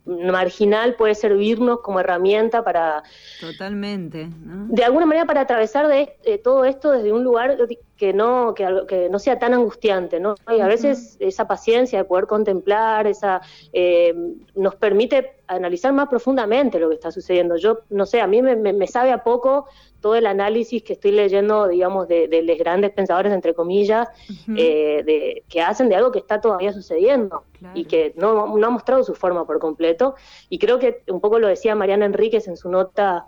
marginal 0.08 0.96
puede 0.96 1.16
servirnos 1.16 1.82
como 1.82 2.00
herramienta 2.00 2.64
para... 2.64 3.04
Totalmente. 3.42 4.30
De 4.70 4.84
alguna 4.84 5.06
manera 5.06 5.26
para 5.26 5.42
atravesar 5.42 5.88
de, 5.88 6.16
eh, 6.24 6.38
todo 6.38 6.66
esto 6.66 6.92
desde 6.92 7.12
un 7.12 7.24
lugar 7.24 7.58
que 7.98 8.14
no, 8.14 8.54
que, 8.54 8.84
que 8.88 9.10
no 9.10 9.20
sea 9.20 9.40
tan 9.40 9.54
angustiante, 9.54 10.20
¿no? 10.20 10.36
Y 10.56 10.60
a 10.60 10.68
veces 10.68 11.18
esa 11.20 11.48
paciencia 11.48 12.00
de 12.00 12.06
poder 12.06 12.28
contemplar, 12.28 13.08
esa 13.08 13.42
eh, 13.74 14.14
nos 14.56 14.76
permite 14.76 15.38
analizar 15.48 15.94
más 15.94 16.08
profundamente 16.08 16.80
lo 16.80 16.90
que 16.90 16.96
está 16.96 17.12
sucediendo. 17.12 17.58
Yo, 17.58 17.80
no 17.90 18.06
sé, 18.06 18.22
a 18.22 18.28
mí 18.28 18.42
me, 18.42 18.88
sabe 18.88 19.12
a 19.12 19.24
poco 19.24 19.68
todo 20.02 20.16
el 20.16 20.28
análisis 20.28 20.84
que 20.84 20.94
estoy 20.94 21.12
leyendo, 21.12 21.68
digamos, 21.68 22.08
de, 22.08 22.28
los 22.44 22.58
grandes 22.58 22.92
pensadores, 22.92 23.34
entre 23.34 23.54
comillas, 23.54 24.08
eh, 24.56 25.02
de, 25.04 25.44
que 25.50 25.62
hacen 25.62 25.90
de 25.90 25.96
algo 25.96 26.12
que 26.12 26.20
está 26.20 26.40
todavía 26.40 26.74
sucediendo 26.74 27.44
y 27.74 27.86
que 27.86 28.14
no, 28.16 28.56
no 28.58 28.68
ha 28.68 28.70
mostrado 28.70 29.04
su 29.04 29.16
forma 29.16 29.46
por 29.46 29.60
completo. 29.60 30.16
Y 30.50 30.60
creo 30.60 30.78
que 30.78 31.02
un 31.08 31.20
poco 31.20 31.40
lo 31.40 31.48
decía 31.48 31.74
Mariana 31.76 32.06
Enríquez 32.06 32.48
en 32.48 32.58
su 32.58 32.70
nota 32.70 33.26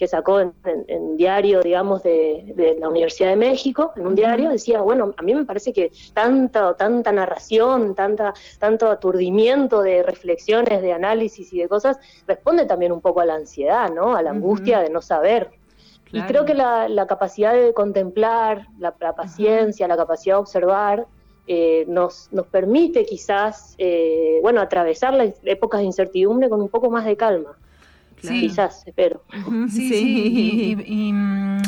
que 0.00 0.08
sacó 0.08 0.40
en, 0.40 0.54
diario, 1.18 1.60
digamos, 1.60 2.02
de, 2.02 2.74
la 2.80 2.88
Universidad 2.88 3.28
de 3.28 3.36
México, 3.36 3.92
en 3.96 4.06
un 4.06 4.14
diario, 4.14 4.48
decía, 4.48 4.80
bueno, 4.80 5.12
a 5.14 5.22
mí 5.22 5.34
me 5.34 5.44
parece 5.44 5.74
que 5.74 5.92
tanta, 6.14 6.72
tanta 6.72 7.12
narración, 7.12 7.94
tanta, 7.94 8.32
tanto 8.58 8.90
aturdimiento 8.90 9.82
de 9.82 10.02
reflexiones, 10.02 10.80
de 10.80 10.94
análisis 10.94 11.52
y 11.52 11.58
de 11.58 11.68
cosas, 11.68 11.98
responde 12.26 12.64
también 12.64 12.92
un 12.92 13.02
poco 13.02 13.20
a 13.20 13.26
la 13.26 13.34
ansiedad, 13.34 13.92
¿no? 13.92 14.16
A 14.16 14.22
la 14.22 14.30
angustia 14.30 14.80
de 14.80 14.88
no 14.88 15.02
saber. 15.02 15.50
Y 16.10 16.22
creo 16.22 16.46
que 16.46 16.54
la, 16.54 17.06
capacidad 17.06 17.52
de 17.52 17.74
contemplar, 17.74 18.68
la, 18.78 18.92
paciencia, 18.92 19.86
la 19.86 19.98
capacidad 19.98 20.36
de 20.36 20.40
observar, 20.40 21.06
eh, 21.46 21.84
nos, 21.88 22.32
nos 22.32 22.46
permite 22.46 23.04
quizás, 23.04 23.74
eh, 23.76 24.38
bueno, 24.40 24.62
atravesar 24.62 25.12
las 25.12 25.34
épocas 25.42 25.80
de 25.80 25.84
incertidumbre 25.84 26.48
con 26.48 26.62
un 26.62 26.70
poco 26.70 26.88
más 26.88 27.04
de 27.04 27.18
calma. 27.18 27.58
Quizás, 28.28 28.82
espero. 28.86 29.22
Sí, 29.70 29.88
sí, 29.88 30.76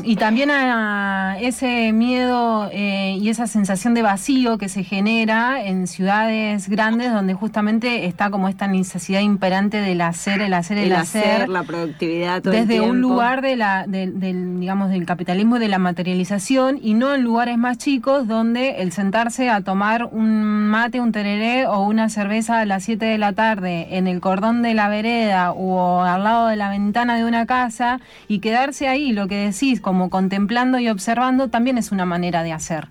Y, 0.04 0.16
también 0.16 0.50
a 0.50 1.36
ese 1.40 1.92
miedo 1.92 2.68
eh, 2.72 3.16
y 3.20 3.28
esa 3.28 3.46
sensación 3.46 3.94
de 3.94 4.02
vacío 4.02 4.58
que 4.58 4.68
se 4.68 4.84
genera 4.84 5.64
en 5.64 5.86
ciudades 5.86 6.68
grandes 6.68 7.12
donde 7.12 7.34
justamente 7.34 8.06
está 8.06 8.30
como 8.30 8.48
esta 8.48 8.66
necesidad 8.66 9.20
imperante 9.20 9.78
del 9.78 10.00
hacer, 10.00 10.40
el 10.42 10.54
hacer, 10.54 10.78
el, 10.78 10.92
hacer, 10.92 11.48
la 11.48 11.62
productividad. 11.64 12.42
desde 12.42 12.80
un 12.80 13.00
lugar 13.00 13.42
de 13.42 13.56
la, 13.56 13.86
del, 13.86 14.60
digamos, 14.60 14.90
del 14.90 15.06
capitalismo 15.06 15.56
y 15.56 15.60
de 15.60 15.68
la 15.68 15.78
materialización 15.78 16.78
y 16.80 16.94
no 16.94 17.14
en 17.14 17.22
lugares 17.22 17.58
más 17.58 17.78
chicos 17.78 18.28
donde 18.28 18.82
el 18.82 18.92
sentarse 18.92 19.48
a 19.50 19.62
tomar 19.62 20.08
un 20.12 20.68
mate, 20.68 21.00
un 21.00 21.12
tereré 21.12 21.66
o 21.66 21.82
una 21.82 22.08
cerveza 22.08 22.60
a 22.60 22.66
las 22.66 22.84
7 22.84 23.04
de 23.04 23.18
la 23.18 23.32
tarde 23.32 23.96
en 23.96 24.06
el 24.06 24.20
cordón 24.20 24.62
de 24.62 24.74
la 24.74 24.88
vereda 24.88 25.52
o 25.52 26.02
al 26.02 26.24
lado 26.24 26.41
de 26.46 26.56
la 26.56 26.70
ventana 26.70 27.16
de 27.16 27.24
una 27.24 27.46
casa 27.46 28.00
y 28.28 28.40
quedarse 28.40 28.88
ahí, 28.88 29.12
lo 29.12 29.28
que 29.28 29.46
decís, 29.46 29.80
como 29.80 30.10
contemplando 30.10 30.78
y 30.78 30.88
observando, 30.88 31.48
también 31.48 31.78
es 31.78 31.92
una 31.92 32.04
manera 32.04 32.42
de 32.42 32.52
hacer. 32.52 32.88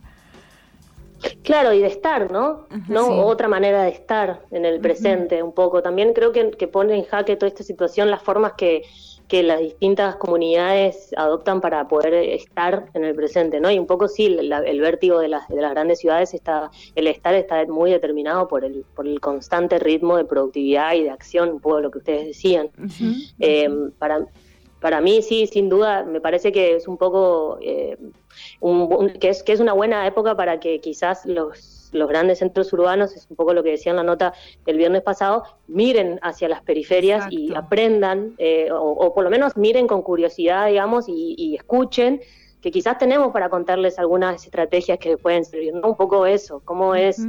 Claro, 1.44 1.72
y 1.74 1.80
de 1.80 1.88
estar, 1.88 2.32
¿no? 2.32 2.68
¿No? 2.88 3.08
Otra 3.26 3.48
manera 3.48 3.84
de 3.84 3.90
estar 3.90 4.42
en 4.52 4.66
el 4.66 4.80
presente 4.80 5.44
un 5.44 5.54
poco. 5.54 5.84
También 5.84 6.14
creo 6.14 6.32
que, 6.32 6.52
que 6.52 6.68
pone 6.68 6.96
en 6.96 7.06
jaque 7.06 7.36
toda 7.36 7.48
esta 7.48 7.64
situación 7.64 8.10
las 8.10 8.24
formas 8.24 8.54
que, 8.54 8.84
que 9.32 9.44
las 9.44 9.62
distintas 9.62 10.18
comunidades 10.18 11.14
adoptan 11.16 11.62
para 11.62 11.88
poder 11.88 12.14
estar 12.14 12.90
en 12.94 13.06
el 13.06 13.16
presente, 13.16 13.62
¿no? 13.62 13.72
Y 13.72 13.80
un 13.80 13.88
poco 13.88 14.10
sí, 14.10 14.26
el 14.26 14.82
vértigo 14.82 15.20
de 15.20 15.30
las, 15.30 15.48
de 15.48 15.62
las 15.62 15.72
grandes 15.72 16.00
ciudades 16.00 16.34
está, 16.34 16.70
el 16.96 17.08
estar 17.08 17.34
está 17.36 17.66
muy 17.66 17.92
determinado 17.92 18.50
por 18.50 18.66
el, 18.66 18.84
por 18.94 19.08
el 19.08 19.22
constante 19.22 19.80
ritmo 19.80 20.18
de 20.18 20.26
productividad 20.26 20.96
y 20.96 21.04
de 21.04 21.12
acción, 21.12 21.48
un 21.48 21.60
poco 21.62 21.80
lo 21.80 21.92
que 21.92 22.00
ustedes 22.00 22.26
decían. 22.26 22.72
Eh, 23.40 23.70
para, 23.98 24.28
para 24.82 25.00
mí 25.00 25.22
sí, 25.22 25.48
sin 25.48 25.70
duda, 25.70 26.04
me 26.04 26.20
parece 26.20 26.52
que 26.52 26.76
es 26.76 26.90
un 26.90 26.98
poco, 26.98 27.58
eh, 27.62 27.98
que, 29.20 29.30
es, 29.30 29.44
que 29.44 29.54
es 29.54 29.60
una 29.60 29.74
buena 29.74 30.06
época 30.08 30.36
para 30.36 30.60
que 30.60 30.80
quizás 30.80 31.26
los 31.26 31.82
los 31.92 32.08
grandes 32.08 32.40
centros 32.40 32.72
urbanos, 32.74 33.16
es 33.16 33.28
un 33.30 33.36
poco 33.36 33.54
lo 33.54 33.64
que 33.64 33.72
decía 33.72 33.92
en 33.92 33.98
la 33.98 34.04
nota 34.04 34.34
el 34.66 34.78
viernes 34.78 35.02
pasado, 35.02 35.44
miren 35.68 36.20
hacia 36.22 36.50
las 36.50 36.62
periferias 36.62 37.28
y 37.30 37.54
aprendan, 37.54 38.36
eh, 38.38 38.70
o, 38.72 39.14
por 39.14 39.24
lo 39.24 39.30
menos 39.30 39.58
miren 39.58 39.88
con 39.88 40.02
curiosidad, 40.02 40.68
digamos, 40.68 41.06
y, 41.08 41.56
escuchen 41.56 42.22
que 42.62 42.72
quizás 42.72 42.98
tenemos 42.98 43.34
para 43.34 43.50
contarles 43.50 43.98
algunas 43.98 44.46
estrategias 44.46 45.00
que 45.00 45.18
pueden 45.18 45.44
servir, 45.44 45.74
Un 45.74 45.96
poco 45.96 46.26
eso, 46.26 46.62
cómo 46.64 46.94
es, 46.94 47.20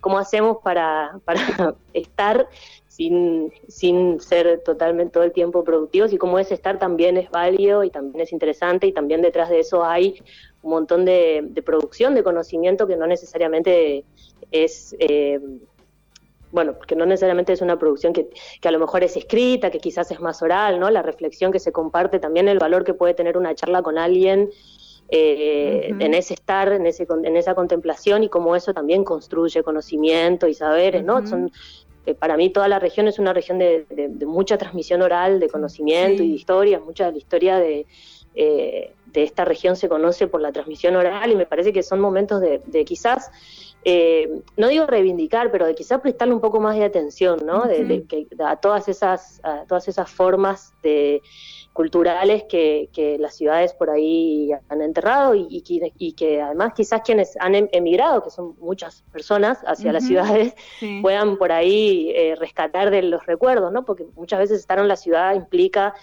cómo 0.00 0.18
hacemos 0.18 0.58
para, 0.64 1.20
para 1.24 1.40
estar 1.94 2.48
sin, 2.88 3.52
sin 3.68 4.20
ser 4.20 4.62
totalmente 4.64 5.12
todo 5.12 5.22
el 5.22 5.32
tiempo 5.32 5.62
productivos 5.62 6.12
y 6.12 6.18
cómo 6.18 6.40
es 6.40 6.50
estar 6.50 6.78
también 6.78 7.16
es 7.16 7.30
válido 7.30 7.84
y 7.84 7.90
también 7.90 8.22
es 8.22 8.32
interesante 8.32 8.88
y 8.88 8.92
también 8.92 9.22
detrás 9.22 9.48
de 9.48 9.60
eso 9.60 9.84
hay 9.84 10.20
un 10.62 10.70
montón 10.70 11.04
de, 11.04 11.62
producción, 11.64 12.14
de 12.14 12.22
conocimiento 12.22 12.86
que 12.86 12.96
no 12.96 13.06
necesariamente 13.06 14.04
es... 14.50 14.94
Eh, 14.98 15.40
bueno, 16.52 16.74
porque 16.74 16.96
no 16.96 17.06
necesariamente 17.06 17.52
es 17.52 17.60
una 17.60 17.78
producción 17.78 18.12
que, 18.12 18.28
que, 18.60 18.68
a 18.68 18.72
lo 18.72 18.80
mejor 18.80 19.04
es 19.04 19.16
escrita, 19.16 19.70
que 19.70 19.78
quizás 19.78 20.10
es 20.10 20.18
más 20.18 20.42
oral, 20.42 20.80
¿no? 20.80 20.90
La 20.90 21.00
reflexión 21.00 21.52
que 21.52 21.60
se 21.60 21.70
comparte, 21.70 22.18
también 22.18 22.48
el 22.48 22.58
valor 22.58 22.82
que 22.82 22.92
puede 22.92 23.14
tener 23.14 23.38
una 23.38 23.54
charla 23.54 23.82
con 23.82 23.98
alguien 23.98 24.50
eh, 25.12 25.92
en 25.98 26.14
ese 26.14 26.34
estar, 26.34 26.72
en, 26.72 26.86
ese, 26.86 27.04
en 27.24 27.36
esa 27.36 27.56
contemplación 27.56 28.22
y 28.22 28.28
cómo 28.28 28.54
eso 28.54 28.72
también 28.72 29.02
construye 29.02 29.64
conocimiento 29.64 30.46
y 30.46 30.54
saberes, 30.54 31.02
¿no? 31.02 31.26
Son, 31.26 31.50
eh, 32.06 32.14
para 32.14 32.36
mí 32.36 32.50
toda 32.50 32.68
la 32.68 32.78
región 32.78 33.08
es 33.08 33.18
una 33.18 33.32
región 33.32 33.58
de, 33.58 33.86
mucha 34.24 34.56
transmisión 34.56 35.02
oral, 35.02 35.40
de 35.40 35.48
conocimiento 35.48 36.22
y 36.22 36.28
de 36.28 36.34
historia, 36.34 36.78
mucha 36.78 37.06
de 37.06 37.12
la 37.12 37.18
historia 37.18 37.58
de, 37.58 37.86
eh, 38.34 38.92
de 39.06 39.22
esta 39.22 39.44
región 39.44 39.76
se 39.76 39.88
conoce 39.88 40.28
por 40.28 40.40
la 40.40 40.52
transmisión 40.52 40.96
oral 40.96 41.32
y 41.32 41.36
me 41.36 41.46
parece 41.46 41.72
que 41.72 41.82
son 41.82 42.00
momentos 42.00 42.40
de, 42.40 42.84
quizás, 42.84 43.30
eh, 43.84 44.42
no 44.56 44.68
digo 44.68 44.86
reivindicar, 44.86 45.50
pero 45.50 45.66
de 45.66 45.74
quizás 45.74 46.00
prestarle 46.00 46.34
un 46.34 46.40
poco 46.40 46.60
más 46.60 46.76
de 46.76 46.84
atención, 46.84 47.40
¿no? 47.44 47.64
de, 47.64 48.04
a 48.44 48.56
todas 48.56 48.88
esas, 48.88 49.40
a 49.42 49.64
todas 49.66 49.88
esas 49.88 50.10
formas 50.10 50.72
de 50.82 51.22
culturales 51.72 52.44
que, 52.44 52.88
las 53.18 53.36
ciudades 53.36 53.72
por 53.72 53.90
ahí 53.90 54.50
han 54.68 54.82
enterrado 54.82 55.34
y, 55.34 55.62
que 55.62 56.42
además 56.42 56.72
quizás 56.74 57.00
quienes 57.02 57.36
han 57.40 57.54
em, 57.54 57.68
emigrado, 57.72 58.22
que 58.22 58.30
son 58.30 58.54
muchas 58.60 59.02
personas 59.12 59.58
hacia 59.64 59.92
las 59.92 60.06
ciudades, 60.06 60.54
puedan 61.02 61.36
por 61.36 61.52
ahí 61.52 62.12
eh, 62.14 62.34
rescatar 62.36 62.90
de 62.90 63.02
los 63.02 63.24
recuerdos, 63.26 63.72
¿no? 63.72 63.84
Porque 63.84 64.06
muchas 64.14 64.40
veces 64.40 64.60
estar 64.60 64.78
en 64.78 64.88
la 64.88 64.96
ciudad 64.96 65.34
implica 65.34 65.94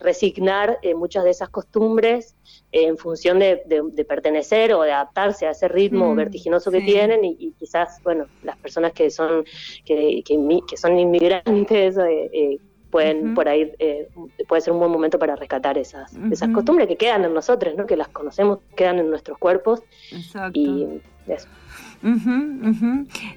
resignar 0.00 0.78
eh, 0.82 0.94
muchas 0.94 1.24
de 1.24 1.30
esas 1.30 1.48
costumbres 1.48 2.34
eh, 2.72 2.86
en 2.86 2.96
función 2.98 3.38
de, 3.38 3.62
pertenecer 4.08 4.72
o 4.74 4.82
de 4.82 4.92
adaptarse 4.92 5.46
a 5.46 5.50
ese 5.50 5.68
ritmo 5.68 6.12
mm, 6.12 6.16
vertiginoso 6.16 6.70
que 6.70 6.80
tienen 6.80 7.24
y, 7.24 7.52
quizás, 7.58 8.02
bueno, 8.02 8.26
las 8.42 8.56
personas 8.58 8.92
que 8.92 9.10
son, 9.10 9.44
que, 9.84 10.22
que, 10.24 10.76
son 10.76 10.98
inmigrantes 10.98 11.96
eh, 11.98 12.58
pueden 12.90 13.34
por 13.34 13.48
ahí 13.48 13.72
eh, 13.78 14.08
puede 14.48 14.62
ser 14.62 14.72
un 14.72 14.78
buen 14.78 14.90
momento 14.90 15.18
para 15.18 15.36
rescatar 15.36 15.76
esas, 15.76 16.12
esas 16.30 16.48
costumbres 16.50 16.88
que 16.88 16.96
quedan 16.96 17.24
en 17.24 17.34
nosotros, 17.34 17.74
¿no? 17.76 17.86
que 17.86 17.96
las 17.96 18.08
conocemos, 18.08 18.60
quedan 18.74 18.98
en 18.98 19.10
nuestros 19.10 19.38
cuerpos. 19.38 19.82
Exacto. 20.12 20.58
Y 20.58 21.02
eso. 21.26 21.48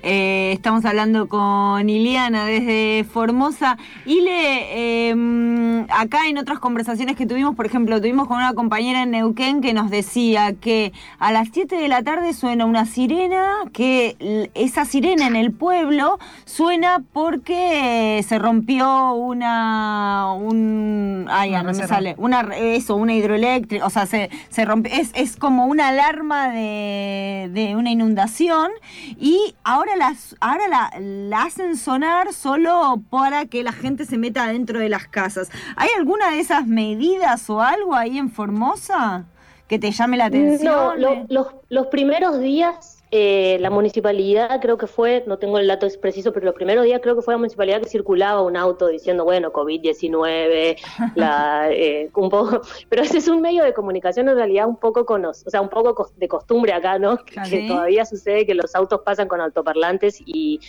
Eh, 0.04 0.52
estamos 0.54 0.86
hablando 0.86 1.28
con 1.28 1.90
Iliana 1.90 2.46
desde 2.46 3.04
Formosa. 3.04 3.78
Ile, 4.06 5.10
eh, 5.10 5.86
acá 5.90 6.28
en 6.28 6.38
otras 6.38 6.60
conversaciones 6.60 7.16
que 7.16 7.26
tuvimos, 7.26 7.56
por 7.56 7.66
ejemplo, 7.66 8.00
tuvimos 8.00 8.28
con 8.28 8.38
una 8.38 8.54
compañera 8.54 9.04
en 9.04 9.12
Neuquén 9.12 9.62
que 9.62 9.74
nos 9.74 9.90
decía 9.90 10.54
que 10.54 10.92
a 11.20 11.32
las 11.32 11.50
7 11.52 11.76
de 11.76 11.88
la 11.88 12.04
tarde 12.04 12.34
suena 12.34 12.66
una 12.66 12.86
sirena, 12.86 13.48
que 13.74 14.50
esa 14.54 14.86
sirena 14.86 15.28
en 15.28 15.36
el 15.36 15.52
pueblo 15.52 16.20
suena 16.46 17.04
porque 17.14 18.24
se 18.28 18.40
rompió 18.40 19.14
una. 19.14 20.34
Un, 20.34 21.28
ay, 21.30 21.52
no, 21.52 21.64
me 21.64 21.74
sale. 21.74 22.16
Una, 22.18 22.42
eso, 22.56 22.96
una 22.96 23.14
hidroeléctrica. 23.14 23.86
O 23.86 23.90
sea, 23.90 24.06
se, 24.06 24.30
se 24.50 24.66
rompe. 24.66 25.00
Es, 25.00 25.12
es 25.16 25.38
como 25.38 25.66
una 25.66 25.90
alarma 25.90 26.50
de, 26.50 27.50
de 27.54 27.76
una 27.76 27.92
inundación 27.92 28.59
y 29.18 29.56
ahora, 29.64 29.96
las, 29.96 30.36
ahora 30.40 30.68
la, 30.68 31.42
hacen 31.42 31.78
sonar 31.78 32.34
solo 32.34 33.02
para 33.10 33.46
que 33.46 33.64
la 33.64 33.72
gente 33.72 34.06
se 34.06 34.18
meta 34.18 34.48
dentro 34.48 34.80
de 34.80 34.90
las 34.90 35.08
casas. 35.08 35.50
¿Hay 35.76 35.90
alguna 35.98 36.32
de 36.32 36.40
esas 36.40 36.68
medidas 36.68 37.50
o 37.50 37.62
algo 37.62 37.96
ahí 37.96 38.18
en 38.18 38.30
Formosa 38.30 39.26
que 39.68 39.80
te 39.80 39.92
llame 39.92 40.18
la 40.18 40.26
atención? 40.26 40.74
No, 40.74 40.96
los, 41.28 41.48
los 41.70 41.88
primeros 41.88 42.40
días 42.40 42.99
eh, 43.12 43.58
la 43.60 43.72
municipalidad 43.72 44.62
creo 44.62 44.78
que 44.78 44.86
fue, 44.86 45.24
no 45.26 45.40
tengo 45.40 45.58
el 45.58 45.68
dato 45.68 45.88
preciso, 46.00 46.32
pero 46.32 46.46
los 46.46 46.54
primeros 46.54 46.86
días 46.86 47.02
creo 47.02 47.16
que 47.16 47.24
fue 47.24 47.34
la 47.34 47.40
municipalidad 47.40 47.82
que 47.82 47.90
circulaba 47.90 48.44
un 48.44 48.56
auto 48.56 48.86
diciendo, 48.86 49.24
bueno, 49.24 49.52
COVID-19, 49.52 50.78
la, 51.16 51.70
eh, 51.72 52.12
un 52.14 52.30
poco, 52.30 52.62
pero 52.88 53.02
ese 53.02 53.18
es 53.18 53.28
un 53.28 53.42
medio 53.42 53.64
de 53.64 53.74
comunicación 53.74 54.30
en 54.30 54.36
realidad 54.36 54.68
un 54.68 54.78
poco 54.78 55.08
con, 55.08 55.26
o 55.26 55.34
sea, 55.34 55.60
un 55.60 55.70
poco 55.70 56.12
de 56.18 56.28
costumbre 56.28 56.72
acá, 56.72 57.00
¿no? 57.00 57.18
Que 57.26 57.68
todavía 57.68 58.06
sucede 58.06 58.46
que 58.46 58.54
los 58.54 58.76
autos 58.76 59.02
pasan 59.04 59.28
con 59.28 59.42
altoparlantes 59.42 60.22
y, 60.24 60.60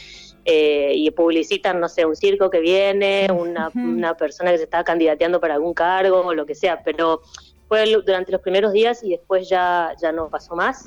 eh, 0.46 0.92
y 0.94 1.10
publicitan, 1.10 1.78
no 1.78 1.90
sé, 1.90 2.06
un 2.06 2.16
circo 2.16 2.48
que 2.48 2.60
viene, 2.60 3.28
una, 3.30 3.70
una 3.74 4.14
persona 4.14 4.50
que 4.50 4.56
se 4.56 4.64
está 4.64 4.82
candidateando 4.82 5.40
para 5.40 5.54
algún 5.54 5.74
cargo 5.74 6.20
o 6.20 6.32
lo 6.32 6.46
que 6.46 6.54
sea, 6.54 6.82
pero 6.82 7.20
fue 7.70 7.84
durante 8.04 8.32
los 8.32 8.40
primeros 8.40 8.72
días 8.72 9.04
y 9.04 9.10
después 9.10 9.48
ya, 9.48 9.94
ya 10.02 10.10
no 10.10 10.28
pasó 10.28 10.56
más. 10.56 10.86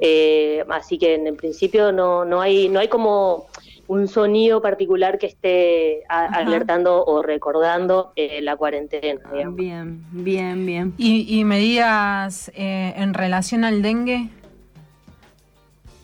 Eh, 0.00 0.64
así 0.68 0.98
que 0.98 1.14
en, 1.14 1.36
principio 1.36 1.92
no, 1.92 2.24
no, 2.24 2.40
hay, 2.40 2.68
no 2.68 2.80
hay 2.80 2.88
como 2.88 3.46
un 3.86 4.08
sonido 4.08 4.60
particular 4.60 5.20
que 5.20 5.28
esté 5.28 6.02
alertando 6.08 7.04
o 7.04 7.22
recordando 7.22 8.12
eh, 8.16 8.40
la 8.42 8.56
cuarentena. 8.56 9.20
Bien, 9.52 10.04
bien, 10.10 10.66
bien. 10.66 10.94
¿Y, 10.98 11.44
medidas 11.44 12.50
eh, 12.56 12.92
en 12.96 13.14
relación 13.14 13.62
al 13.62 13.80
dengue? 13.80 14.28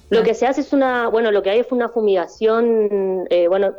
Lo 0.08 0.22
que 0.22 0.34
se 0.34 0.46
hace 0.46 0.60
es 0.60 0.72
una, 0.72 1.08
bueno, 1.08 1.32
lo 1.32 1.42
que 1.42 1.50
hay 1.50 1.58
es 1.58 1.72
una 1.72 1.88
fumigación, 1.88 3.26
bueno, 3.48 3.74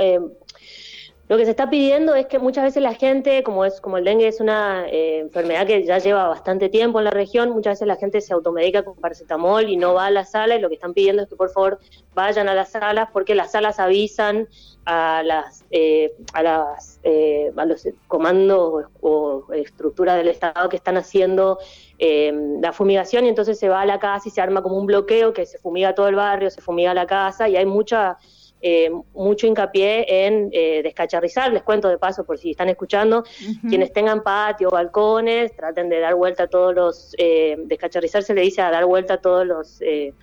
lo 1.30 1.38
que 1.38 1.46
se 1.46 1.52
está 1.52 1.70
pidiendo 1.70 2.16
es 2.16 2.26
que 2.26 2.38
muchas 2.38 2.66
veces 2.66 2.84
la 2.84 2.94
gente, 2.96 3.44
como 3.44 3.64
es 3.64 3.80
como 3.80 3.98
el 3.98 4.04
dengue 4.04 4.28
es 4.28 4.42
una 4.42 4.86
eh, 4.90 5.20
enfermedad 5.20 5.66
que 5.66 5.86
ya 5.86 5.98
lleva 5.98 6.28
bastante 6.28 6.68
tiempo 6.68 7.00
en 7.00 7.06
la 7.06 7.12
región, 7.12 7.52
muchas 7.52 7.76
veces 7.76 7.88
la 7.88 7.96
gente 7.96 8.20
se 8.20 8.34
automedica 8.34 8.84
con 8.84 8.96
paracetamol 8.96 9.70
y 9.70 9.78
no 9.78 9.94
va 9.94 10.08
a 10.08 10.12
la 10.12 10.26
sala 10.26 10.58
y 10.58 10.60
lo 10.60 10.68
que 10.68 10.76
están 10.76 10.94
pidiendo 10.94 11.24
es 11.24 11.30
que 11.30 11.38
por 11.38 11.50
favor 11.50 11.80
vayan 12.14 12.50
a 12.50 12.54
las 12.54 12.72
salas 12.72 13.08
porque 13.14 13.36
las 13.36 13.52
salas 13.52 13.80
avisan 13.80 14.50
a 14.86 15.24
las 15.24 15.64
eh, 15.72 16.14
a 16.34 16.44
las 16.44 17.00
eh, 17.04 17.54
a 17.56 17.66
los 17.66 17.88
comandos 18.08 18.86
o 19.00 19.46
estructuras 19.54 20.18
del 20.18 20.28
Estado 20.28 20.68
que 20.68 20.76
están 20.76 20.98
haciendo 20.98 21.58
la 22.00 22.74
fumigación 22.74 23.24
y 23.24 23.30
entonces 23.30 23.58
se 23.58 23.70
va 23.70 23.80
a 23.80 23.86
la 23.86 23.98
casa 23.98 24.28
y 24.28 24.32
se 24.32 24.42
arma 24.42 24.62
como 24.62 24.76
un 24.76 24.86
bloqueo 24.86 25.32
que 25.32 25.46
se 25.46 25.58
fumiga 25.58 25.96
todo 25.96 26.10
el 26.10 26.16
barrio, 26.16 26.50
se 26.50 26.60
fumiga 26.60 26.94
la 26.94 27.08
casa 27.08 27.48
y 27.48 27.56
hay 27.56 27.66
mucha 27.66 28.18
eh, 28.66 28.90
mucho 29.14 29.46
hincapié 29.46 30.26
en 30.26 30.50
eh, 30.54 30.80
descacharrizar, 30.82 31.52
les 31.52 31.64
cuento 31.64 31.90
de 31.90 31.98
paso 31.98 32.24
por 32.24 32.38
si 32.40 32.52
están 32.52 32.70
escuchando, 32.70 33.26
quienes 33.68 33.92
tengan 33.92 34.24
patio 34.24 34.70
o 34.70 34.72
balcones, 34.72 35.54
traten 35.54 35.90
de 35.90 36.00
dar 36.00 36.16
vuelta 36.16 36.44
a 36.44 36.48
todos 36.48 36.74
los, 36.74 37.16
eh, 37.18 37.58
descacharrizar 37.66 38.24
se 38.24 38.34
le 38.34 38.42
dice 38.42 38.62
a 38.62 38.72
dar 38.72 38.86
vuelta 38.86 39.16
a 39.16 39.18
todos 39.22 39.46
los... 39.46 39.82
Eh, 39.82 40.14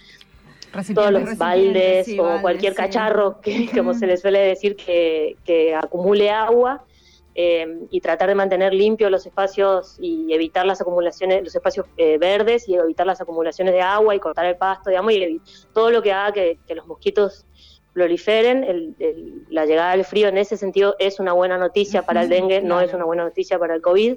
todos 0.94 1.10
los 1.10 1.36
baldes 1.36 2.08
o 2.16 2.40
cualquier 2.40 2.74
cacharro, 2.74 3.40
que, 3.40 3.68
como 3.76 3.92
se 3.92 4.06
le 4.06 4.16
suele 4.16 4.38
decir, 4.38 4.76
que, 4.76 5.36
que 5.44 5.74
acumule 5.74 6.30
agua. 6.30 6.84
y 7.34 8.00
tratar 8.00 8.28
de 8.28 8.34
mantener 8.36 8.72
limpios 8.72 9.10
los 9.10 9.26
espacios 9.26 9.96
y 10.00 10.32
evitar 10.32 10.66
las 10.66 10.80
acumulaciones, 10.80 11.42
los 11.42 11.54
espacios 11.54 11.86
verdes 11.96 12.68
y 12.68 12.74
evitar 12.76 13.06
las 13.06 13.20
acumulaciones 13.20 13.74
de 13.74 13.80
agua 13.80 14.14
y 14.14 14.20
cortar 14.20 14.46
el 14.46 14.56
pasto, 14.56 14.90
digamos, 14.90 15.12
y 15.12 15.40
todo 15.72 15.90
lo 15.90 16.02
que 16.02 16.12
haga 16.12 16.32
que, 16.32 16.58
que 16.66 16.74
los 16.76 16.86
mosquitos 16.86 17.46
proliferen. 17.92 18.64
El, 18.64 19.44
la 19.50 19.66
llegada 19.66 19.92
del 19.92 20.04
frío 20.04 20.28
en 20.28 20.38
ese 20.38 20.56
sentido 20.56 20.96
es 20.98 21.20
una 21.20 21.32
buena 21.32 21.58
noticia 21.58 22.02
para 22.02 22.22
el 22.22 22.28
dengue, 22.28 22.62
no 22.62 22.80
es 22.80 22.92
una 22.94 23.04
buena 23.04 23.24
noticia 23.24 23.58
para 23.58 23.74
el 23.74 23.82
COVID, 23.82 24.16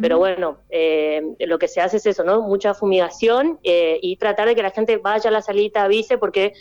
pero 0.00 0.18
bueno, 0.18 0.58
eh, 0.70 1.22
lo 1.40 1.58
que 1.58 1.68
se 1.68 1.80
hace 1.80 1.96
es 1.96 2.06
eso, 2.06 2.24
¿no? 2.24 2.42
Mucha 2.42 2.74
fumigación 2.74 3.58
eh, 3.62 3.98
y 4.02 4.16
tratar 4.16 4.48
de 4.48 4.54
que 4.54 4.62
la 4.62 4.70
gente 4.70 4.96
vaya 4.98 5.30
a 5.30 5.32
la 5.32 5.42
salita, 5.42 5.84
avise, 5.84 6.18
porque 6.18 6.52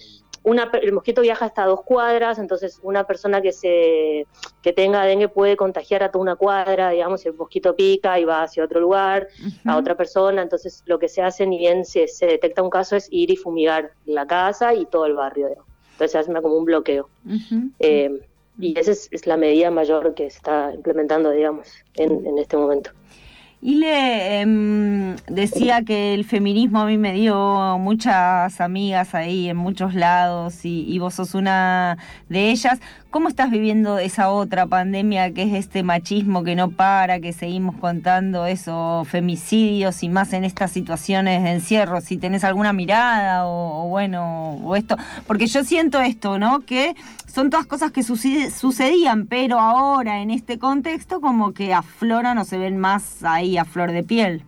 una, 0.44 0.70
el 0.82 0.92
mosquito 0.92 1.22
viaja 1.22 1.46
hasta 1.46 1.66
dos 1.66 1.82
cuadras, 1.84 2.38
entonces 2.38 2.80
una 2.84 3.06
persona 3.06 3.42
que 3.42 3.54
se 3.54 4.28
que 4.62 4.74
tenga 4.74 5.06
dengue 5.06 5.30
puede 5.30 5.56
contagiar 5.56 6.04
a 6.04 6.12
toda 6.12 6.22
una 6.22 6.36
cuadra, 6.36 6.90
digamos, 6.90 7.22
si 7.22 7.30
el 7.30 7.36
mosquito 7.36 7.76
pica 7.76 8.20
y 8.20 8.26
va 8.26 8.44
hacia 8.44 8.64
otro 8.64 8.80
lugar, 8.80 9.28
a 9.66 9.78
otra 9.78 9.96
persona, 9.96 10.42
entonces 10.42 10.84
lo 10.86 11.00
que 11.00 11.08
se 11.08 11.22
hace 11.22 11.48
ni 11.48 11.58
bien 11.58 11.86
se, 11.86 12.08
se 12.08 12.26
detecta 12.26 12.62
un 12.62 12.70
caso 12.70 12.96
es 12.96 13.08
ir 13.10 13.32
y 13.32 13.38
fumigar 13.38 13.92
la 14.06 14.28
casa 14.28 14.74
y 14.74 14.86
todo 14.86 15.06
el 15.06 15.14
barrio, 15.14 15.48
digamos. 15.48 15.73
Entonces 16.04 16.26
se 16.26 16.32
hace 16.32 16.42
como 16.42 16.56
un 16.56 16.66
bloqueo. 16.66 17.10
Eh, 17.80 18.20
y 18.60 18.78
esa 18.78 18.92
es, 18.92 19.26
la 19.26 19.38
medida 19.38 19.72
mayor 19.72 20.14
que 20.14 20.30
se 20.30 20.38
está 20.38 20.72
implementando, 20.74 21.32
digamos, 21.32 21.68
en, 21.96 22.26
en 22.26 22.38
este 22.38 22.58
momento. 22.58 22.92
Y 23.66 23.76
le 23.76 24.42
em, 24.42 25.16
decía 25.30 25.84
que 25.84 26.14
el 26.14 26.26
feminismo 26.26 26.82
a 26.82 26.86
mí 26.86 26.98
me 26.98 27.14
dio 27.14 27.78
muchas 27.80 28.60
amigas 28.60 29.16
ahí 29.16 29.48
en 29.48 29.56
muchos 29.56 29.94
lados 29.96 30.66
y, 30.66 31.00
vos 31.00 31.14
sos 31.14 31.34
una 31.34 31.98
de 32.28 32.52
ellas. 32.52 32.82
¿Cómo 33.10 33.30
estás 33.30 33.52
viviendo 33.52 34.00
esa 34.00 34.32
otra 34.32 34.66
pandemia 34.66 35.34
que 35.34 35.44
es 35.44 35.54
este 35.54 35.82
machismo 35.82 36.44
que 36.44 36.56
no 36.56 36.72
para, 36.72 37.22
que 37.22 37.32
seguimos 37.32 37.78
contando 37.78 38.48
esos 38.48 39.08
femicidios 39.08 40.04
y 40.04 40.10
más 40.10 40.34
en 40.34 40.44
estas 40.44 40.72
situaciones 40.72 41.42
de 41.44 41.52
encierro? 41.52 42.02
Si 42.02 42.18
tenés 42.18 42.44
alguna 42.44 42.74
mirada 42.74 43.46
o, 43.46 43.86
o 43.86 43.88
bueno, 43.88 44.56
o 44.62 44.76
esto. 44.76 44.98
Porque 45.26 45.48
yo 45.48 45.64
siento 45.64 46.02
esto, 46.02 46.38
¿no? 46.38 46.62
Que 46.62 46.96
son 47.34 47.50
todas 47.50 47.66
cosas 47.66 47.92
que 47.92 48.04
sucedían, 48.04 49.26
pero 49.26 49.60
ahora 49.60 50.22
en 50.22 50.30
este 50.30 50.60
contexto 50.60 51.20
como 51.20 51.54
que 51.54 51.74
afloran 51.74 52.38
o 52.38 52.46
se 52.46 52.60
ven 52.60 52.78
más 52.78 53.24
ahí 53.24 53.53
a 53.58 53.66
flor 53.66 53.92
de 53.92 54.04
piel. 54.04 54.44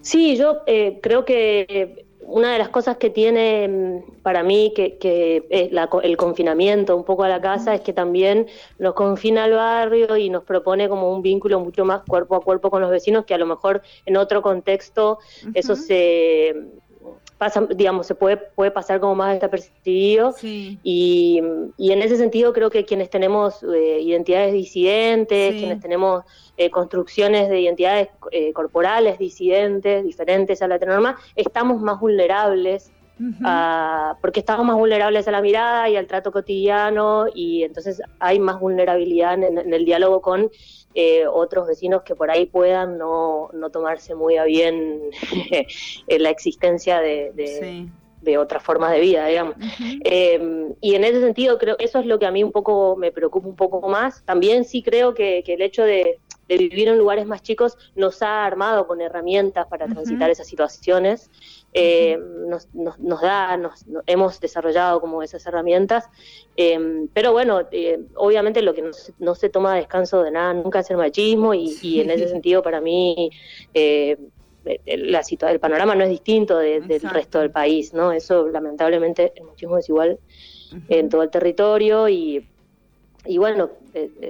Sí, 0.00 0.36
yo 0.36 0.62
eh, 0.66 0.98
creo 1.02 1.24
que 1.24 2.04
una 2.30 2.52
de 2.52 2.58
las 2.58 2.68
cosas 2.68 2.96
que 2.96 3.10
tiene 3.10 3.68
mm, 3.68 4.22
para 4.22 4.42
mí 4.42 4.72
que, 4.74 5.46
es 5.50 5.70
el 6.02 6.16
confinamiento 6.16 6.96
un 6.96 7.04
poco 7.04 7.24
a 7.24 7.28
la 7.28 7.40
casa 7.40 7.74
es 7.74 7.80
que 7.80 7.92
también 7.92 8.46
nos 8.78 8.94
confina 8.94 9.44
al 9.44 9.52
barrio 9.52 10.16
y 10.16 10.30
nos 10.30 10.44
propone 10.44 10.88
como 10.88 11.12
un 11.12 11.22
vínculo 11.22 11.60
mucho 11.60 11.84
más 11.84 12.02
cuerpo 12.02 12.36
a 12.36 12.40
cuerpo 12.40 12.70
con 12.70 12.80
los 12.80 12.90
vecinos 12.90 13.24
que 13.24 13.34
a 13.34 13.38
lo 13.38 13.46
mejor 13.46 13.82
en 14.06 14.16
otro 14.16 14.42
contexto 14.42 15.18
eso 15.54 15.74
se 15.74 16.54
pasa, 17.40 17.66
digamos, 17.74 18.06
se 18.06 18.14
puede, 18.14 18.36
puede 18.36 18.70
pasar 18.70 19.00
como 19.00 19.14
más 19.14 19.32
desapercibido. 19.32 20.34
Y, 20.42 21.40
y, 21.78 21.90
en 21.90 22.02
ese 22.02 22.18
sentido 22.18 22.52
creo 22.52 22.68
que 22.68 22.84
quienes 22.84 23.08
tenemos 23.08 23.62
eh, 23.62 23.98
identidades 24.02 24.52
disidentes, 24.52 25.54
quienes 25.54 25.80
tenemos 25.80 26.22
eh, 26.58 26.68
construcciones 26.70 27.48
de 27.48 27.62
identidades 27.62 28.08
eh, 28.30 28.52
corporales 28.52 29.18
disidentes, 29.18 30.04
diferentes 30.04 30.60
a 30.60 30.68
la 30.68 30.74
heteronorma, 30.74 31.16
estamos 31.34 31.80
más 31.80 31.98
vulnerables. 31.98 32.92
Porque 34.20 34.40
estamos 34.40 34.66
más 34.66 34.76
vulnerables 34.76 35.28
a 35.28 35.30
la 35.30 35.42
mirada 35.42 35.88
y 35.88 35.96
al 35.96 36.06
trato 36.06 36.32
cotidiano 36.32 37.26
y 37.34 37.64
entonces 37.64 38.02
hay 38.18 38.38
más 38.38 38.60
vulnerabilidad 38.60 39.34
en 39.34 39.72
el 39.72 39.84
diálogo 39.84 40.20
con 40.20 40.50
eh, 40.92 41.24
otros 41.28 41.68
vecinos 41.68 42.02
que 42.02 42.16
por 42.16 42.32
ahí 42.32 42.46
puedan 42.46 42.98
no, 42.98 43.48
no 43.52 43.70
tomarse 43.70 44.16
muy 44.16 44.38
a 44.38 44.44
bien 44.44 45.00
la 46.08 46.30
existencia 46.30 47.00
de, 47.00 47.88
de, 48.22 48.38
otras 48.38 48.60
formas 48.62 48.90
de 48.90 48.98
vida, 48.98 49.24
digamos. 49.26 49.54
Em, 50.02 50.74
y 50.80 50.96
en 50.96 51.04
ese 51.04 51.20
sentido, 51.20 51.58
creo 51.58 51.76
eso 51.78 52.00
es 52.00 52.06
lo 52.06 52.18
que 52.18 52.26
a 52.26 52.32
mí 52.32 52.42
un 52.42 52.50
poco 52.50 52.96
me 52.96 53.12
preocupa 53.12 53.46
un 53.46 53.54
poco 53.54 53.88
más. 53.88 54.24
También 54.24 54.64
sí 54.64 54.82
creo 54.82 55.14
que, 55.14 55.44
que 55.44 55.54
el 55.54 55.62
hecho 55.62 55.84
de, 55.84 56.18
de 56.50 56.58
vivir 56.58 56.88
en 56.88 56.98
lugares 56.98 57.26
más 57.26 57.42
chicos 57.42 57.78
nos 57.94 58.22
ha 58.22 58.44
armado 58.44 58.88
con 58.88 59.00
herramientas 59.00 59.68
para 59.68 59.86
transitar 59.86 60.30
esas 60.30 60.48
situaciones. 60.48 61.30
Eh, 61.72 62.18
nos, 62.48 62.68
nos, 62.74 63.20
da, 63.20 63.56
nos, 63.56 63.84
hemos 64.06 64.40
desarrollado 64.40 65.00
como 65.00 65.22
esas 65.22 65.46
herramientas, 65.46 66.08
em, 66.56 67.06
pero 67.14 67.30
bueno, 67.30 67.62
eh, 67.70 68.00
obviamente 68.16 68.62
lo 68.62 68.74
que 68.74 68.90
no, 69.20 69.34
se 69.36 69.48
toma 69.48 69.76
descanso 69.76 70.24
de 70.24 70.32
nada 70.32 70.52
nunca 70.52 70.80
es 70.80 70.90
el 70.90 70.96
machismo 70.96 71.54
y, 71.54 72.00
en 72.00 72.10
ese 72.10 72.28
sentido 72.28 72.64
para 72.64 72.80
mí 72.80 73.30
eh, 73.72 74.16
la 74.86 75.22
el 75.48 75.60
panorama 75.60 75.94
no 75.94 76.02
es 76.02 76.10
distinto 76.10 76.58
del 76.58 77.00
resto 77.02 77.38
del 77.38 77.52
país, 77.52 77.94
¿no? 77.94 78.10
Eso 78.10 78.48
lamentablemente 78.48 79.32
el 79.36 79.44
machismo 79.44 79.78
es 79.78 79.88
igual 79.88 80.18
en 80.88 81.08
todo 81.08 81.22
el 81.22 81.30
territorio 81.30 82.08
y, 82.08 82.44
y 83.26 83.38
bueno, 83.38 83.70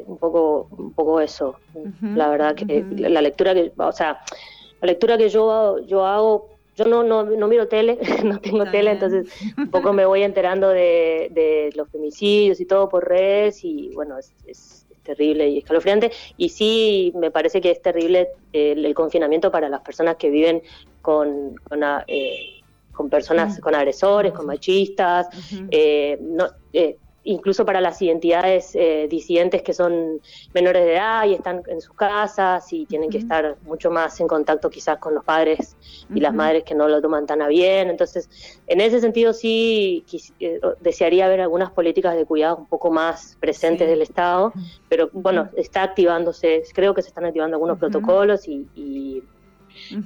un 0.07 0.19
poco 0.19 0.69
un 0.77 0.93
poco 0.93 1.21
eso, 1.21 1.57
la 2.01 2.29
verdad 2.29 2.55
que 2.55 2.85
la, 2.97 3.23
lectura 3.23 3.55
que, 3.55 3.73
o 3.77 3.93
sea, 3.93 4.21
la 4.81 4.87
lectura 4.87 5.17
que 5.17 5.29
yo 5.29 5.79
yo 5.87 6.07
hago 6.07 6.51
yo 6.77 6.85
no, 6.87 7.03
no, 7.03 7.25
no 7.25 7.49
miro 7.49 7.69
tele, 7.69 7.99
no 8.25 8.41
tengo 8.41 8.65
tele, 8.71 8.93
entonces 8.93 9.29
un 9.57 9.71
poco 9.71 9.93
me 9.93 10.07
voy 10.07 10.23
enterando 10.23 10.69
de, 10.69 11.71
los 11.75 11.89
femicidios 11.91 12.61
y 12.61 12.65
todo 12.65 12.89
por 12.89 13.09
redes 13.09 13.65
y 13.65 13.91
bueno, 13.95 14.17
es, 14.19 14.87
terrible 15.03 15.49
y 15.49 15.59
escalofriante. 15.59 16.13
Y 16.37 16.51
sí, 16.51 17.13
me 17.17 17.31
parece 17.31 17.61
que 17.61 17.71
es 17.71 17.83
terrible 17.83 18.29
el, 18.53 18.95
confinamiento 18.95 19.51
para 19.51 19.69
las 19.69 19.81
personas 19.81 20.17
que 20.17 20.31
viven 20.31 20.63
con, 21.01 21.57
con, 21.57 21.81
eh, 22.07 22.61
con 22.93 23.09
personas, 23.09 23.59
con 23.61 23.75
agresores, 23.75 24.33
con 24.33 24.47
machistas. 24.47 25.29
eh, 25.71 26.19
no, 26.21 26.49
eh, 26.75 26.97
incluso 27.25 27.65
para 27.65 27.81
las 27.81 28.01
identidades 28.01 28.75
eh, 28.75 29.07
disidentes 29.11 29.63
que 29.63 29.75
son 29.75 30.21
menores 30.55 30.85
de 30.85 30.95
edad 30.95 31.27
y 31.27 31.35
están 31.35 31.63
en 31.67 31.81
sus 31.81 31.95
casas 31.95 32.73
y 32.73 32.87
tienen 32.87 33.11
que 33.11 33.19
estar 33.19 33.57
mucho 33.63 33.91
más 33.91 34.19
en 34.21 34.29
contacto 34.29 34.71
quizás 34.71 34.99
con 34.99 35.15
los 35.15 35.25
padres 35.25 35.77
y 36.15 36.21
las 36.21 36.35
madres 36.35 36.65
que 36.65 36.75
no 36.75 36.89
lo 36.89 37.01
toman 37.01 37.27
tan 37.27 37.43
a 37.43 37.49
bien. 37.49 37.91
Entonces, 37.91 38.29
en 38.67 38.81
ese 38.81 39.01
sentido 39.01 39.33
sí 39.33 40.05
eh, 40.41 40.61
desearía 40.81 41.29
ver 41.29 41.43
algunas 41.43 41.71
políticas 41.71 42.17
de 42.17 42.25
cuidado 42.25 42.57
un 42.57 42.67
poco 42.67 42.91
más 42.91 43.37
presentes 43.41 43.89
del 43.89 44.03
Estado, 44.03 44.53
pero 44.89 45.11
bueno, 45.13 45.51
está 45.57 45.83
activándose, 45.83 46.63
creo 46.73 46.95
que 46.95 47.03
se 47.03 47.09
están 47.09 47.25
activando 47.25 47.57
algunos 47.57 47.79
protocolos 47.79 48.49
y 48.49 48.67
y 48.75 49.23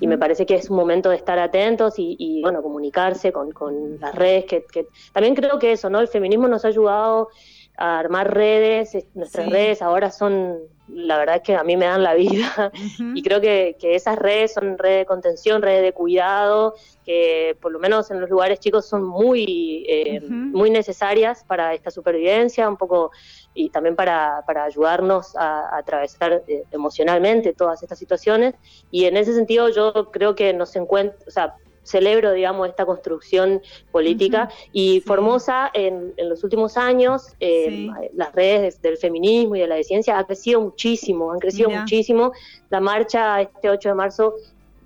me 0.00 0.18
parece 0.18 0.46
que 0.46 0.54
es 0.54 0.70
un 0.70 0.76
momento 0.76 1.10
de 1.10 1.16
estar 1.16 1.38
atentos 1.38 1.94
y, 1.96 2.40
bueno, 2.42 2.62
comunicarse 2.62 3.32
con, 3.32 3.52
con 3.52 4.00
las 4.00 4.14
redes, 4.14 4.44
que, 4.44 4.87
también 5.12 5.34
creo 5.34 5.58
que 5.58 5.72
eso, 5.72 5.90
¿no? 5.90 6.00
El 6.00 6.08
feminismo 6.08 6.48
nos 6.48 6.64
ha 6.64 6.68
ayudado 6.68 7.28
a 7.76 7.98
armar 7.98 8.32
redes, 8.32 8.96
nuestras 9.14 9.50
redes 9.50 9.82
ahora 9.82 10.12
son, 10.12 10.58
la 10.87 11.18
verdad 11.18 11.37
es 11.37 11.42
que 11.42 11.56
a 11.56 11.64
mí 11.64 11.76
me 11.76 11.87
dan 11.87 12.04
la 12.04 12.14
vida 12.14 12.70
y 13.14 13.22
creo 13.22 13.40
que, 13.40 13.76
que, 13.80 13.96
esas 13.96 14.16
redes 14.16 14.54
son 14.54 14.78
redes 14.78 15.00
de 15.00 15.06
contención, 15.06 15.60
redes 15.60 15.82
de 15.82 15.92
cuidado, 15.92 16.74
que 17.04 17.56
por 17.60 17.72
lo 17.72 17.78
menos 17.80 18.10
en 18.10 18.20
los 18.20 18.30
lugares 18.30 18.60
chicos 18.60 18.87
son 18.87 19.04
muy, 19.04 19.84
eh, 19.88 20.20
muy 20.20 20.70
necesarias 20.70 21.44
para 21.44 21.74
esta 21.74 21.90
supervivencia, 21.90 22.68
un 22.68 22.76
poco 22.76 23.10
y 23.54 23.70
también 23.70 23.96
para, 23.96 24.42
para 24.46 24.64
ayudarnos 24.64 25.34
a, 25.36 25.76
atravesar 25.76 26.42
eh, 26.46 26.64
emocionalmente 26.72 27.52
todas 27.52 27.82
estas 27.82 27.98
situaciones. 27.98 28.54
Y 28.90 29.04
en 29.04 29.16
ese 29.16 29.32
sentido 29.34 29.68
yo 29.68 30.10
creo 30.10 30.34
que 30.34 30.52
nos 30.52 30.74
encuentra, 30.76 31.16
o 31.26 31.30
sea, 31.30 31.54
celebro, 31.84 32.32
digamos, 32.32 32.68
esta 32.68 32.84
construcción 32.84 33.62
política. 33.92 34.48
Y 34.72 35.00
Formosa, 35.00 35.70
en, 35.72 36.12
en, 36.16 36.28
los 36.28 36.42
últimos 36.42 36.76
años, 36.76 37.34
eh, 37.40 37.88
las 38.14 38.32
redes 38.34 38.82
del 38.82 38.96
feminismo 38.96 39.54
y 39.56 39.60
de 39.60 39.68
la 39.68 39.82
ciencia 39.82 40.18
ha 40.18 40.24
crecido 40.24 40.60
muchísimo, 40.60 41.30
han 41.32 41.38
crecido 41.38 41.70
muchísimo. 41.70 42.32
La 42.70 42.80
marcha 42.80 43.40
este 43.42 43.70
8 43.70 43.90
de 43.90 43.94
marzo, 43.94 44.34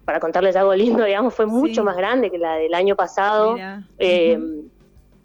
para 0.04 0.20
contarles 0.20 0.56
algo 0.56 0.74
lindo, 0.74 1.04
digamos, 1.04 1.34
fue 1.34 1.46
mucho 1.46 1.84
más 1.84 1.96
grande 1.96 2.30
que 2.30 2.38
la 2.38 2.56
del 2.56 2.74
año 2.74 2.96
pasado 2.96 3.56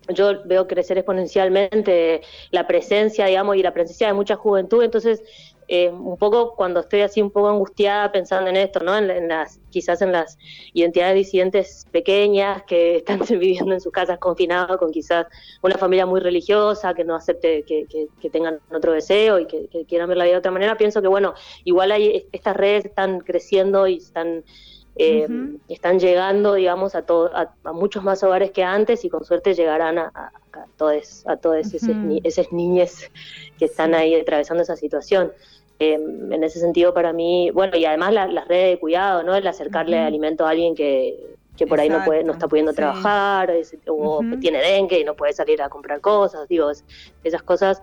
yo 0.09 0.43
veo 0.45 0.67
crecer 0.67 0.97
exponencialmente 0.97 2.21
la 2.51 2.67
presencia, 2.67 3.25
digamos, 3.25 3.55
y 3.55 3.63
la 3.63 3.73
presencia 3.73 4.07
de 4.07 4.13
mucha 4.13 4.35
juventud, 4.35 4.83
entonces 4.83 5.23
eh, 5.67 5.89
un 5.89 6.17
poco 6.17 6.55
cuando 6.55 6.81
estoy 6.81 7.01
así 7.01 7.21
un 7.21 7.31
poco 7.31 7.49
angustiada 7.49 8.11
pensando 8.11 8.49
en 8.49 8.57
esto, 8.57 8.79
¿no? 8.81 8.97
En, 8.97 9.27
las, 9.27 9.59
quizás 9.69 10.01
en 10.01 10.11
las 10.11 10.37
identidades 10.73 11.15
disidentes 11.15 11.87
pequeñas 11.91 12.63
que 12.63 12.95
están 12.97 13.21
viviendo 13.29 13.73
en 13.73 13.81
sus 13.81 13.91
casas 13.91 14.19
confinados 14.19 14.77
con 14.77 14.91
quizás 14.91 15.27
una 15.61 15.77
familia 15.77 16.05
muy 16.05 16.19
religiosa 16.19 16.93
que 16.93 17.03
no 17.03 17.15
acepte 17.15 17.63
que, 17.63 17.85
tengan 18.29 18.59
otro 18.71 18.91
deseo 18.93 19.39
y 19.39 19.45
que, 19.45 19.67
que, 19.67 19.85
quieran 19.85 20.09
ver 20.09 20.17
la 20.17 20.25
vida 20.25 20.33
de 20.33 20.39
otra 20.39 20.51
manera, 20.51 20.77
pienso 20.77 21.01
que 21.01 21.07
bueno, 21.07 21.33
igual 21.63 21.91
hay 21.91 22.27
estas 22.31 22.55
redes 22.57 22.85
están 22.85 23.19
creciendo 23.19 23.87
y 23.87 23.97
están 23.97 24.43
eh, 24.95 25.27
están 25.69 25.99
llegando, 25.99 26.53
digamos, 26.53 26.93
a, 26.95 27.03
a, 27.63 27.73
muchos 27.73 28.03
más 28.03 28.23
hogares 28.23 28.51
que 28.51 28.63
antes 28.63 29.03
y 29.03 29.09
con 29.09 29.25
suerte 29.25 29.55
llegarán 29.55 29.97
a, 29.97 30.11
a, 30.13 30.31
a 30.53 30.65
todas 30.77 31.23
a 31.27 31.37
todas 31.37 31.73
esas 31.73 32.51
niñas 32.51 33.09
que 33.57 33.65
están 33.65 33.95
ahí 33.95 34.13
atravesando 34.15 34.61
esa 34.61 34.75
situación. 34.75 35.31
Eh, 35.79 35.93
en 35.95 36.43
ese 36.43 36.59
sentido, 36.59 36.93
para 36.93 37.11
mí, 37.11 37.49
bueno, 37.51 37.75
y 37.75 37.85
además 37.85 38.13
las 38.13 38.47
redes 38.47 38.75
de 38.75 38.79
cuidado, 38.79 39.23
¿no? 39.23 39.35
El 39.35 39.45
acercarle 39.47 39.97
alimento 39.97 40.45
a 40.45 40.51
alguien 40.51 40.75
que, 40.75 41.35
que 41.57 41.65
por 41.65 41.79
ahí 41.79 41.89
no 41.89 42.05
puede 42.05 42.23
no 42.23 42.33
está 42.33 42.47
pudiendo 42.47 42.73
trabajar 42.73 43.51
o 43.87 44.19
que 44.29 44.37
tiene 44.37 44.59
dengue 44.59 44.99
y 44.99 45.03
no 45.03 45.15
puede 45.15 45.33
salir 45.33 45.61
a 45.61 45.69
comprar 45.69 46.01
cosas, 46.01 46.47
digo, 46.47 46.69
esas 47.23 47.41
cosas. 47.43 47.81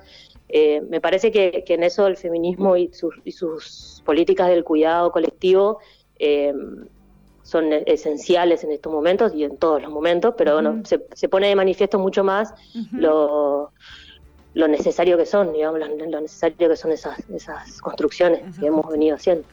Eh, 0.48 0.80
me 0.88 1.00
parece 1.00 1.30
que, 1.30 1.62
que, 1.64 1.74
en 1.74 1.82
eso 1.84 2.06
el 2.06 2.16
feminismo 2.16 2.76
y 2.76 2.92
sus, 2.92 3.14
y 3.24 3.32
sus 3.32 4.02
políticas 4.04 4.48
del 4.48 4.64
cuidado 4.64 5.12
colectivo 5.12 5.78
eh, 6.18 6.52
son 7.50 7.72
esenciales 7.72 8.62
en 8.62 8.70
estos 8.70 8.92
momentos 8.92 9.34
y 9.34 9.42
en 9.42 9.56
todos 9.56 9.82
los 9.82 9.90
momentos, 9.90 10.34
pero 10.38 10.54
bueno, 10.54 10.82
se, 10.84 11.04
se, 11.14 11.28
pone 11.28 11.48
de 11.48 11.56
manifiesto 11.56 11.98
mucho 11.98 12.22
más 12.22 12.54
lo, 12.92 13.72
lo, 14.54 14.68
necesario 14.68 15.16
que 15.16 15.26
son, 15.26 15.52
digamos, 15.52 15.80
lo, 15.80 16.20
necesario 16.20 16.68
que 16.68 16.76
son 16.76 16.92
esas, 16.92 17.18
esas 17.28 17.80
construcciones 17.80 18.56
que 18.56 18.66
hemos 18.66 18.88
venido 18.88 19.16
haciendo. 19.16 19.44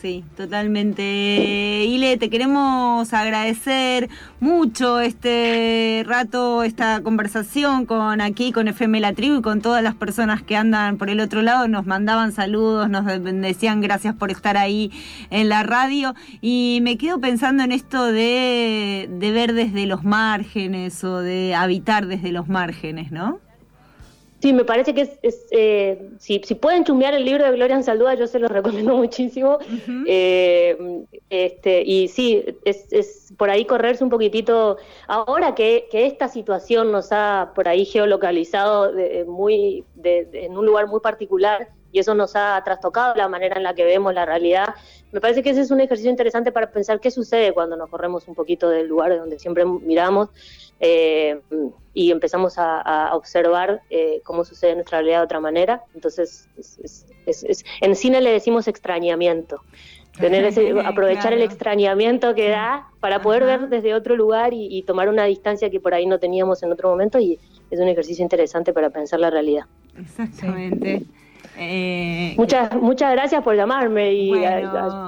Sí, 0.00 0.24
totalmente. 0.36 1.84
Ile, 1.86 2.18
te 2.18 2.28
queremos 2.28 3.14
agradecer 3.14 4.10
mucho 4.40 5.00
este 5.00 6.04
rato, 6.06 6.64
esta 6.64 7.00
conversación 7.00 7.86
con 7.86 8.20
aquí, 8.20 8.52
con 8.52 8.68
FM 8.68 9.00
La 9.00 9.14
Tribu 9.14 9.38
y 9.38 9.42
con 9.42 9.62
todas 9.62 9.82
las 9.82 9.94
personas 9.94 10.42
que 10.42 10.54
andan 10.54 10.98
por 10.98 11.08
el 11.08 11.18
otro 11.18 11.40
lado. 11.40 11.66
Nos 11.66 11.86
mandaban 11.86 12.32
saludos, 12.32 12.90
nos 12.90 13.06
decían 13.06 13.80
gracias 13.80 14.14
por 14.14 14.30
estar 14.30 14.58
ahí 14.58 14.92
en 15.30 15.48
la 15.48 15.62
radio. 15.62 16.14
Y 16.42 16.80
me 16.82 16.98
quedo 16.98 17.18
pensando 17.18 17.64
en 17.64 17.72
esto 17.72 18.04
de, 18.04 19.08
de 19.10 19.32
ver 19.32 19.54
desde 19.54 19.86
los 19.86 20.04
márgenes 20.04 21.02
o 21.04 21.20
de 21.20 21.54
habitar 21.54 22.06
desde 22.06 22.32
los 22.32 22.48
márgenes, 22.48 23.10
¿no? 23.10 23.40
Sí, 24.40 24.52
me 24.52 24.64
parece 24.64 24.94
que 24.94 25.10
es, 25.22 25.46
eh, 25.50 26.10
si, 26.18 26.38
pueden 26.38 26.84
chumbear 26.84 27.14
el 27.14 27.24
libro 27.24 27.44
de 27.44 27.52
Gloria 27.52 27.82
Saldúa, 27.82 28.14
yo 28.14 28.26
se 28.26 28.38
lo 28.38 28.48
recomiendo 28.48 28.96
muchísimo. 28.96 29.58
Eh, 30.06 31.04
este, 31.30 31.82
y 31.82 32.08
sí, 32.08 32.44
es, 32.64 32.86
es, 32.92 33.32
por 33.38 33.48
ahí 33.48 33.64
correrse 33.64 34.04
un 34.04 34.10
poquitito. 34.10 34.76
Ahora 35.08 35.54
que, 35.54 35.88
esta 35.90 36.28
situación 36.28 36.92
nos 36.92 37.12
ha 37.12 37.52
por 37.54 37.66
ahí 37.68 37.84
geolocalizado 37.86 38.92
muy, 39.26 39.84
en 40.04 40.56
un 40.56 40.66
lugar 40.66 40.86
muy 40.86 41.00
particular 41.00 41.68
y 41.96 42.00
eso 42.00 42.14
nos 42.14 42.36
ha 42.36 42.60
trastocado 42.62 43.14
la 43.14 43.28
manera 43.28 43.56
en 43.56 43.62
la 43.62 43.74
que 43.74 43.84
vemos 43.84 44.12
la 44.12 44.26
realidad, 44.26 44.74
me 45.12 45.20
parece 45.20 45.42
que 45.42 45.50
ese 45.50 45.60
es 45.60 45.70
un 45.70 45.80
ejercicio 45.80 46.10
interesante 46.10 46.52
para 46.52 46.70
pensar 46.70 47.00
qué 47.00 47.10
sucede 47.10 47.52
cuando 47.52 47.76
nos 47.76 47.88
corremos 47.88 48.26
un 48.28 48.34
poquito 48.34 48.68
del 48.68 48.86
lugar 48.86 49.10
de 49.12 49.18
donde 49.18 49.38
siempre 49.38 49.64
miramos 49.64 50.30
eh, 50.80 51.40
y 51.94 52.10
empezamos 52.10 52.58
a, 52.58 53.14
observar 53.14 53.80
eh, 53.88 54.20
cómo 54.24 54.44
sucede 54.44 54.74
nuestra 54.74 54.98
realidad 54.98 55.20
de 55.20 55.24
otra 55.24 55.40
manera. 55.40 55.82
Entonces, 55.94 56.48
en 57.80 57.96
cine 57.96 58.20
le 58.20 58.30
decimos 58.30 58.68
extrañamiento. 58.68 59.62
Tener 60.18 60.44
ese, 60.44 60.74
aprovechar 60.84 61.32
el 61.32 61.42
extrañamiento 61.42 62.34
que 62.34 62.48
da 62.50 62.88
para 63.00 63.22
poder 63.22 63.44
ver 63.44 63.68
desde 63.68 63.94
otro 63.94 64.16
lugar 64.16 64.52
y, 64.52 64.82
tomar 64.82 65.08
una 65.08 65.24
distancia 65.24 65.70
que 65.70 65.80
por 65.80 65.94
ahí 65.94 66.06
no 66.06 66.18
teníamos 66.18 66.62
en 66.62 66.72
otro 66.72 66.90
momento 66.90 67.18
y 67.18 67.38
es 67.70 67.80
un 67.80 67.88
ejercicio 67.88 68.22
interesante 68.22 68.72
para 68.72 68.90
pensar 68.90 69.20
la 69.20 69.30
realidad. 69.30 69.64
Exactamente. 69.98 71.04
Eh, 71.58 72.34
muchas, 72.36 72.74
muchas 72.76 73.12
gracias 73.12 73.42
por 73.42 73.56
llamarme 73.56 74.12
y 74.12 74.32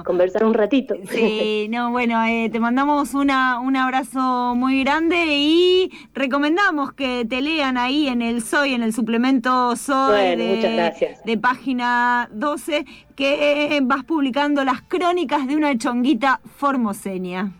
conversar 0.03 0.45
un 0.45 0.53
ratito. 0.53 0.95
Sí, 1.09 1.67
no, 1.71 1.91
bueno, 1.91 2.23
eh, 2.25 2.49
te 2.51 2.59
mandamos 2.59 3.13
una, 3.13 3.59
un 3.59 3.75
abrazo 3.75 4.55
muy 4.55 4.83
grande 4.83 5.25
y 5.27 5.91
recomendamos 6.13 6.93
que 6.93 7.25
te 7.25 7.41
lean 7.41 7.77
ahí 7.77 8.07
en 8.07 8.21
el 8.21 8.41
SOY, 8.41 8.73
en 8.73 8.83
el 8.83 8.93
suplemento 8.93 9.75
SOY 9.75 10.35
de, 10.35 10.93
de 11.23 11.37
página 11.37 12.29
12, 12.31 12.85
que 13.15 13.79
vas 13.83 14.03
publicando 14.03 14.63
las 14.63 14.81
crónicas 14.81 15.47
de 15.47 15.55
una 15.55 15.77
chonguita 15.77 16.39
formoseña. 16.57 17.51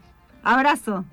Abrazo. 0.44 1.06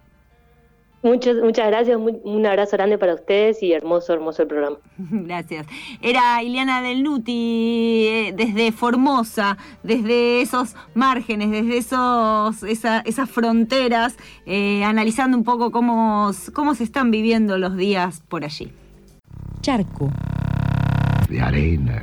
Muchas, 1.03 1.37
muchas 1.37 1.69
gracias, 1.69 1.97
un 1.99 2.47
abrazo 2.47 2.77
grande 2.77 2.99
para 2.99 3.15
ustedes 3.15 3.63
y 3.63 3.73
hermoso, 3.73 4.13
hermoso 4.13 4.43
el 4.43 4.49
programa. 4.49 4.77
Gracias. 4.99 5.67
Era 6.03 6.43
Ileana 6.43 6.83
Del 6.83 7.05
Nuti 7.05 8.07
eh, 8.09 8.35
desde 8.37 8.73
Formosa, 8.73 9.57
desde 9.85 10.41
esos 10.41 10.75
márgenes, 10.95 11.51
desde 11.51 11.77
esos, 11.77 12.63
esas 12.63 13.31
fronteras, 13.31 14.17
eh, 14.47 14.83
analizando 14.85 15.37
un 15.37 15.45
poco 15.45 15.71
cómo, 15.71 16.31
cómo 16.53 16.75
se 16.75 16.85
están 16.85 17.11
viviendo 17.11 17.57
los 17.57 17.77
días 17.77 18.23
por 18.29 18.45
allí. 18.45 18.73
Charco. 19.61 20.11
De 21.29 21.41
arena. 21.41 22.03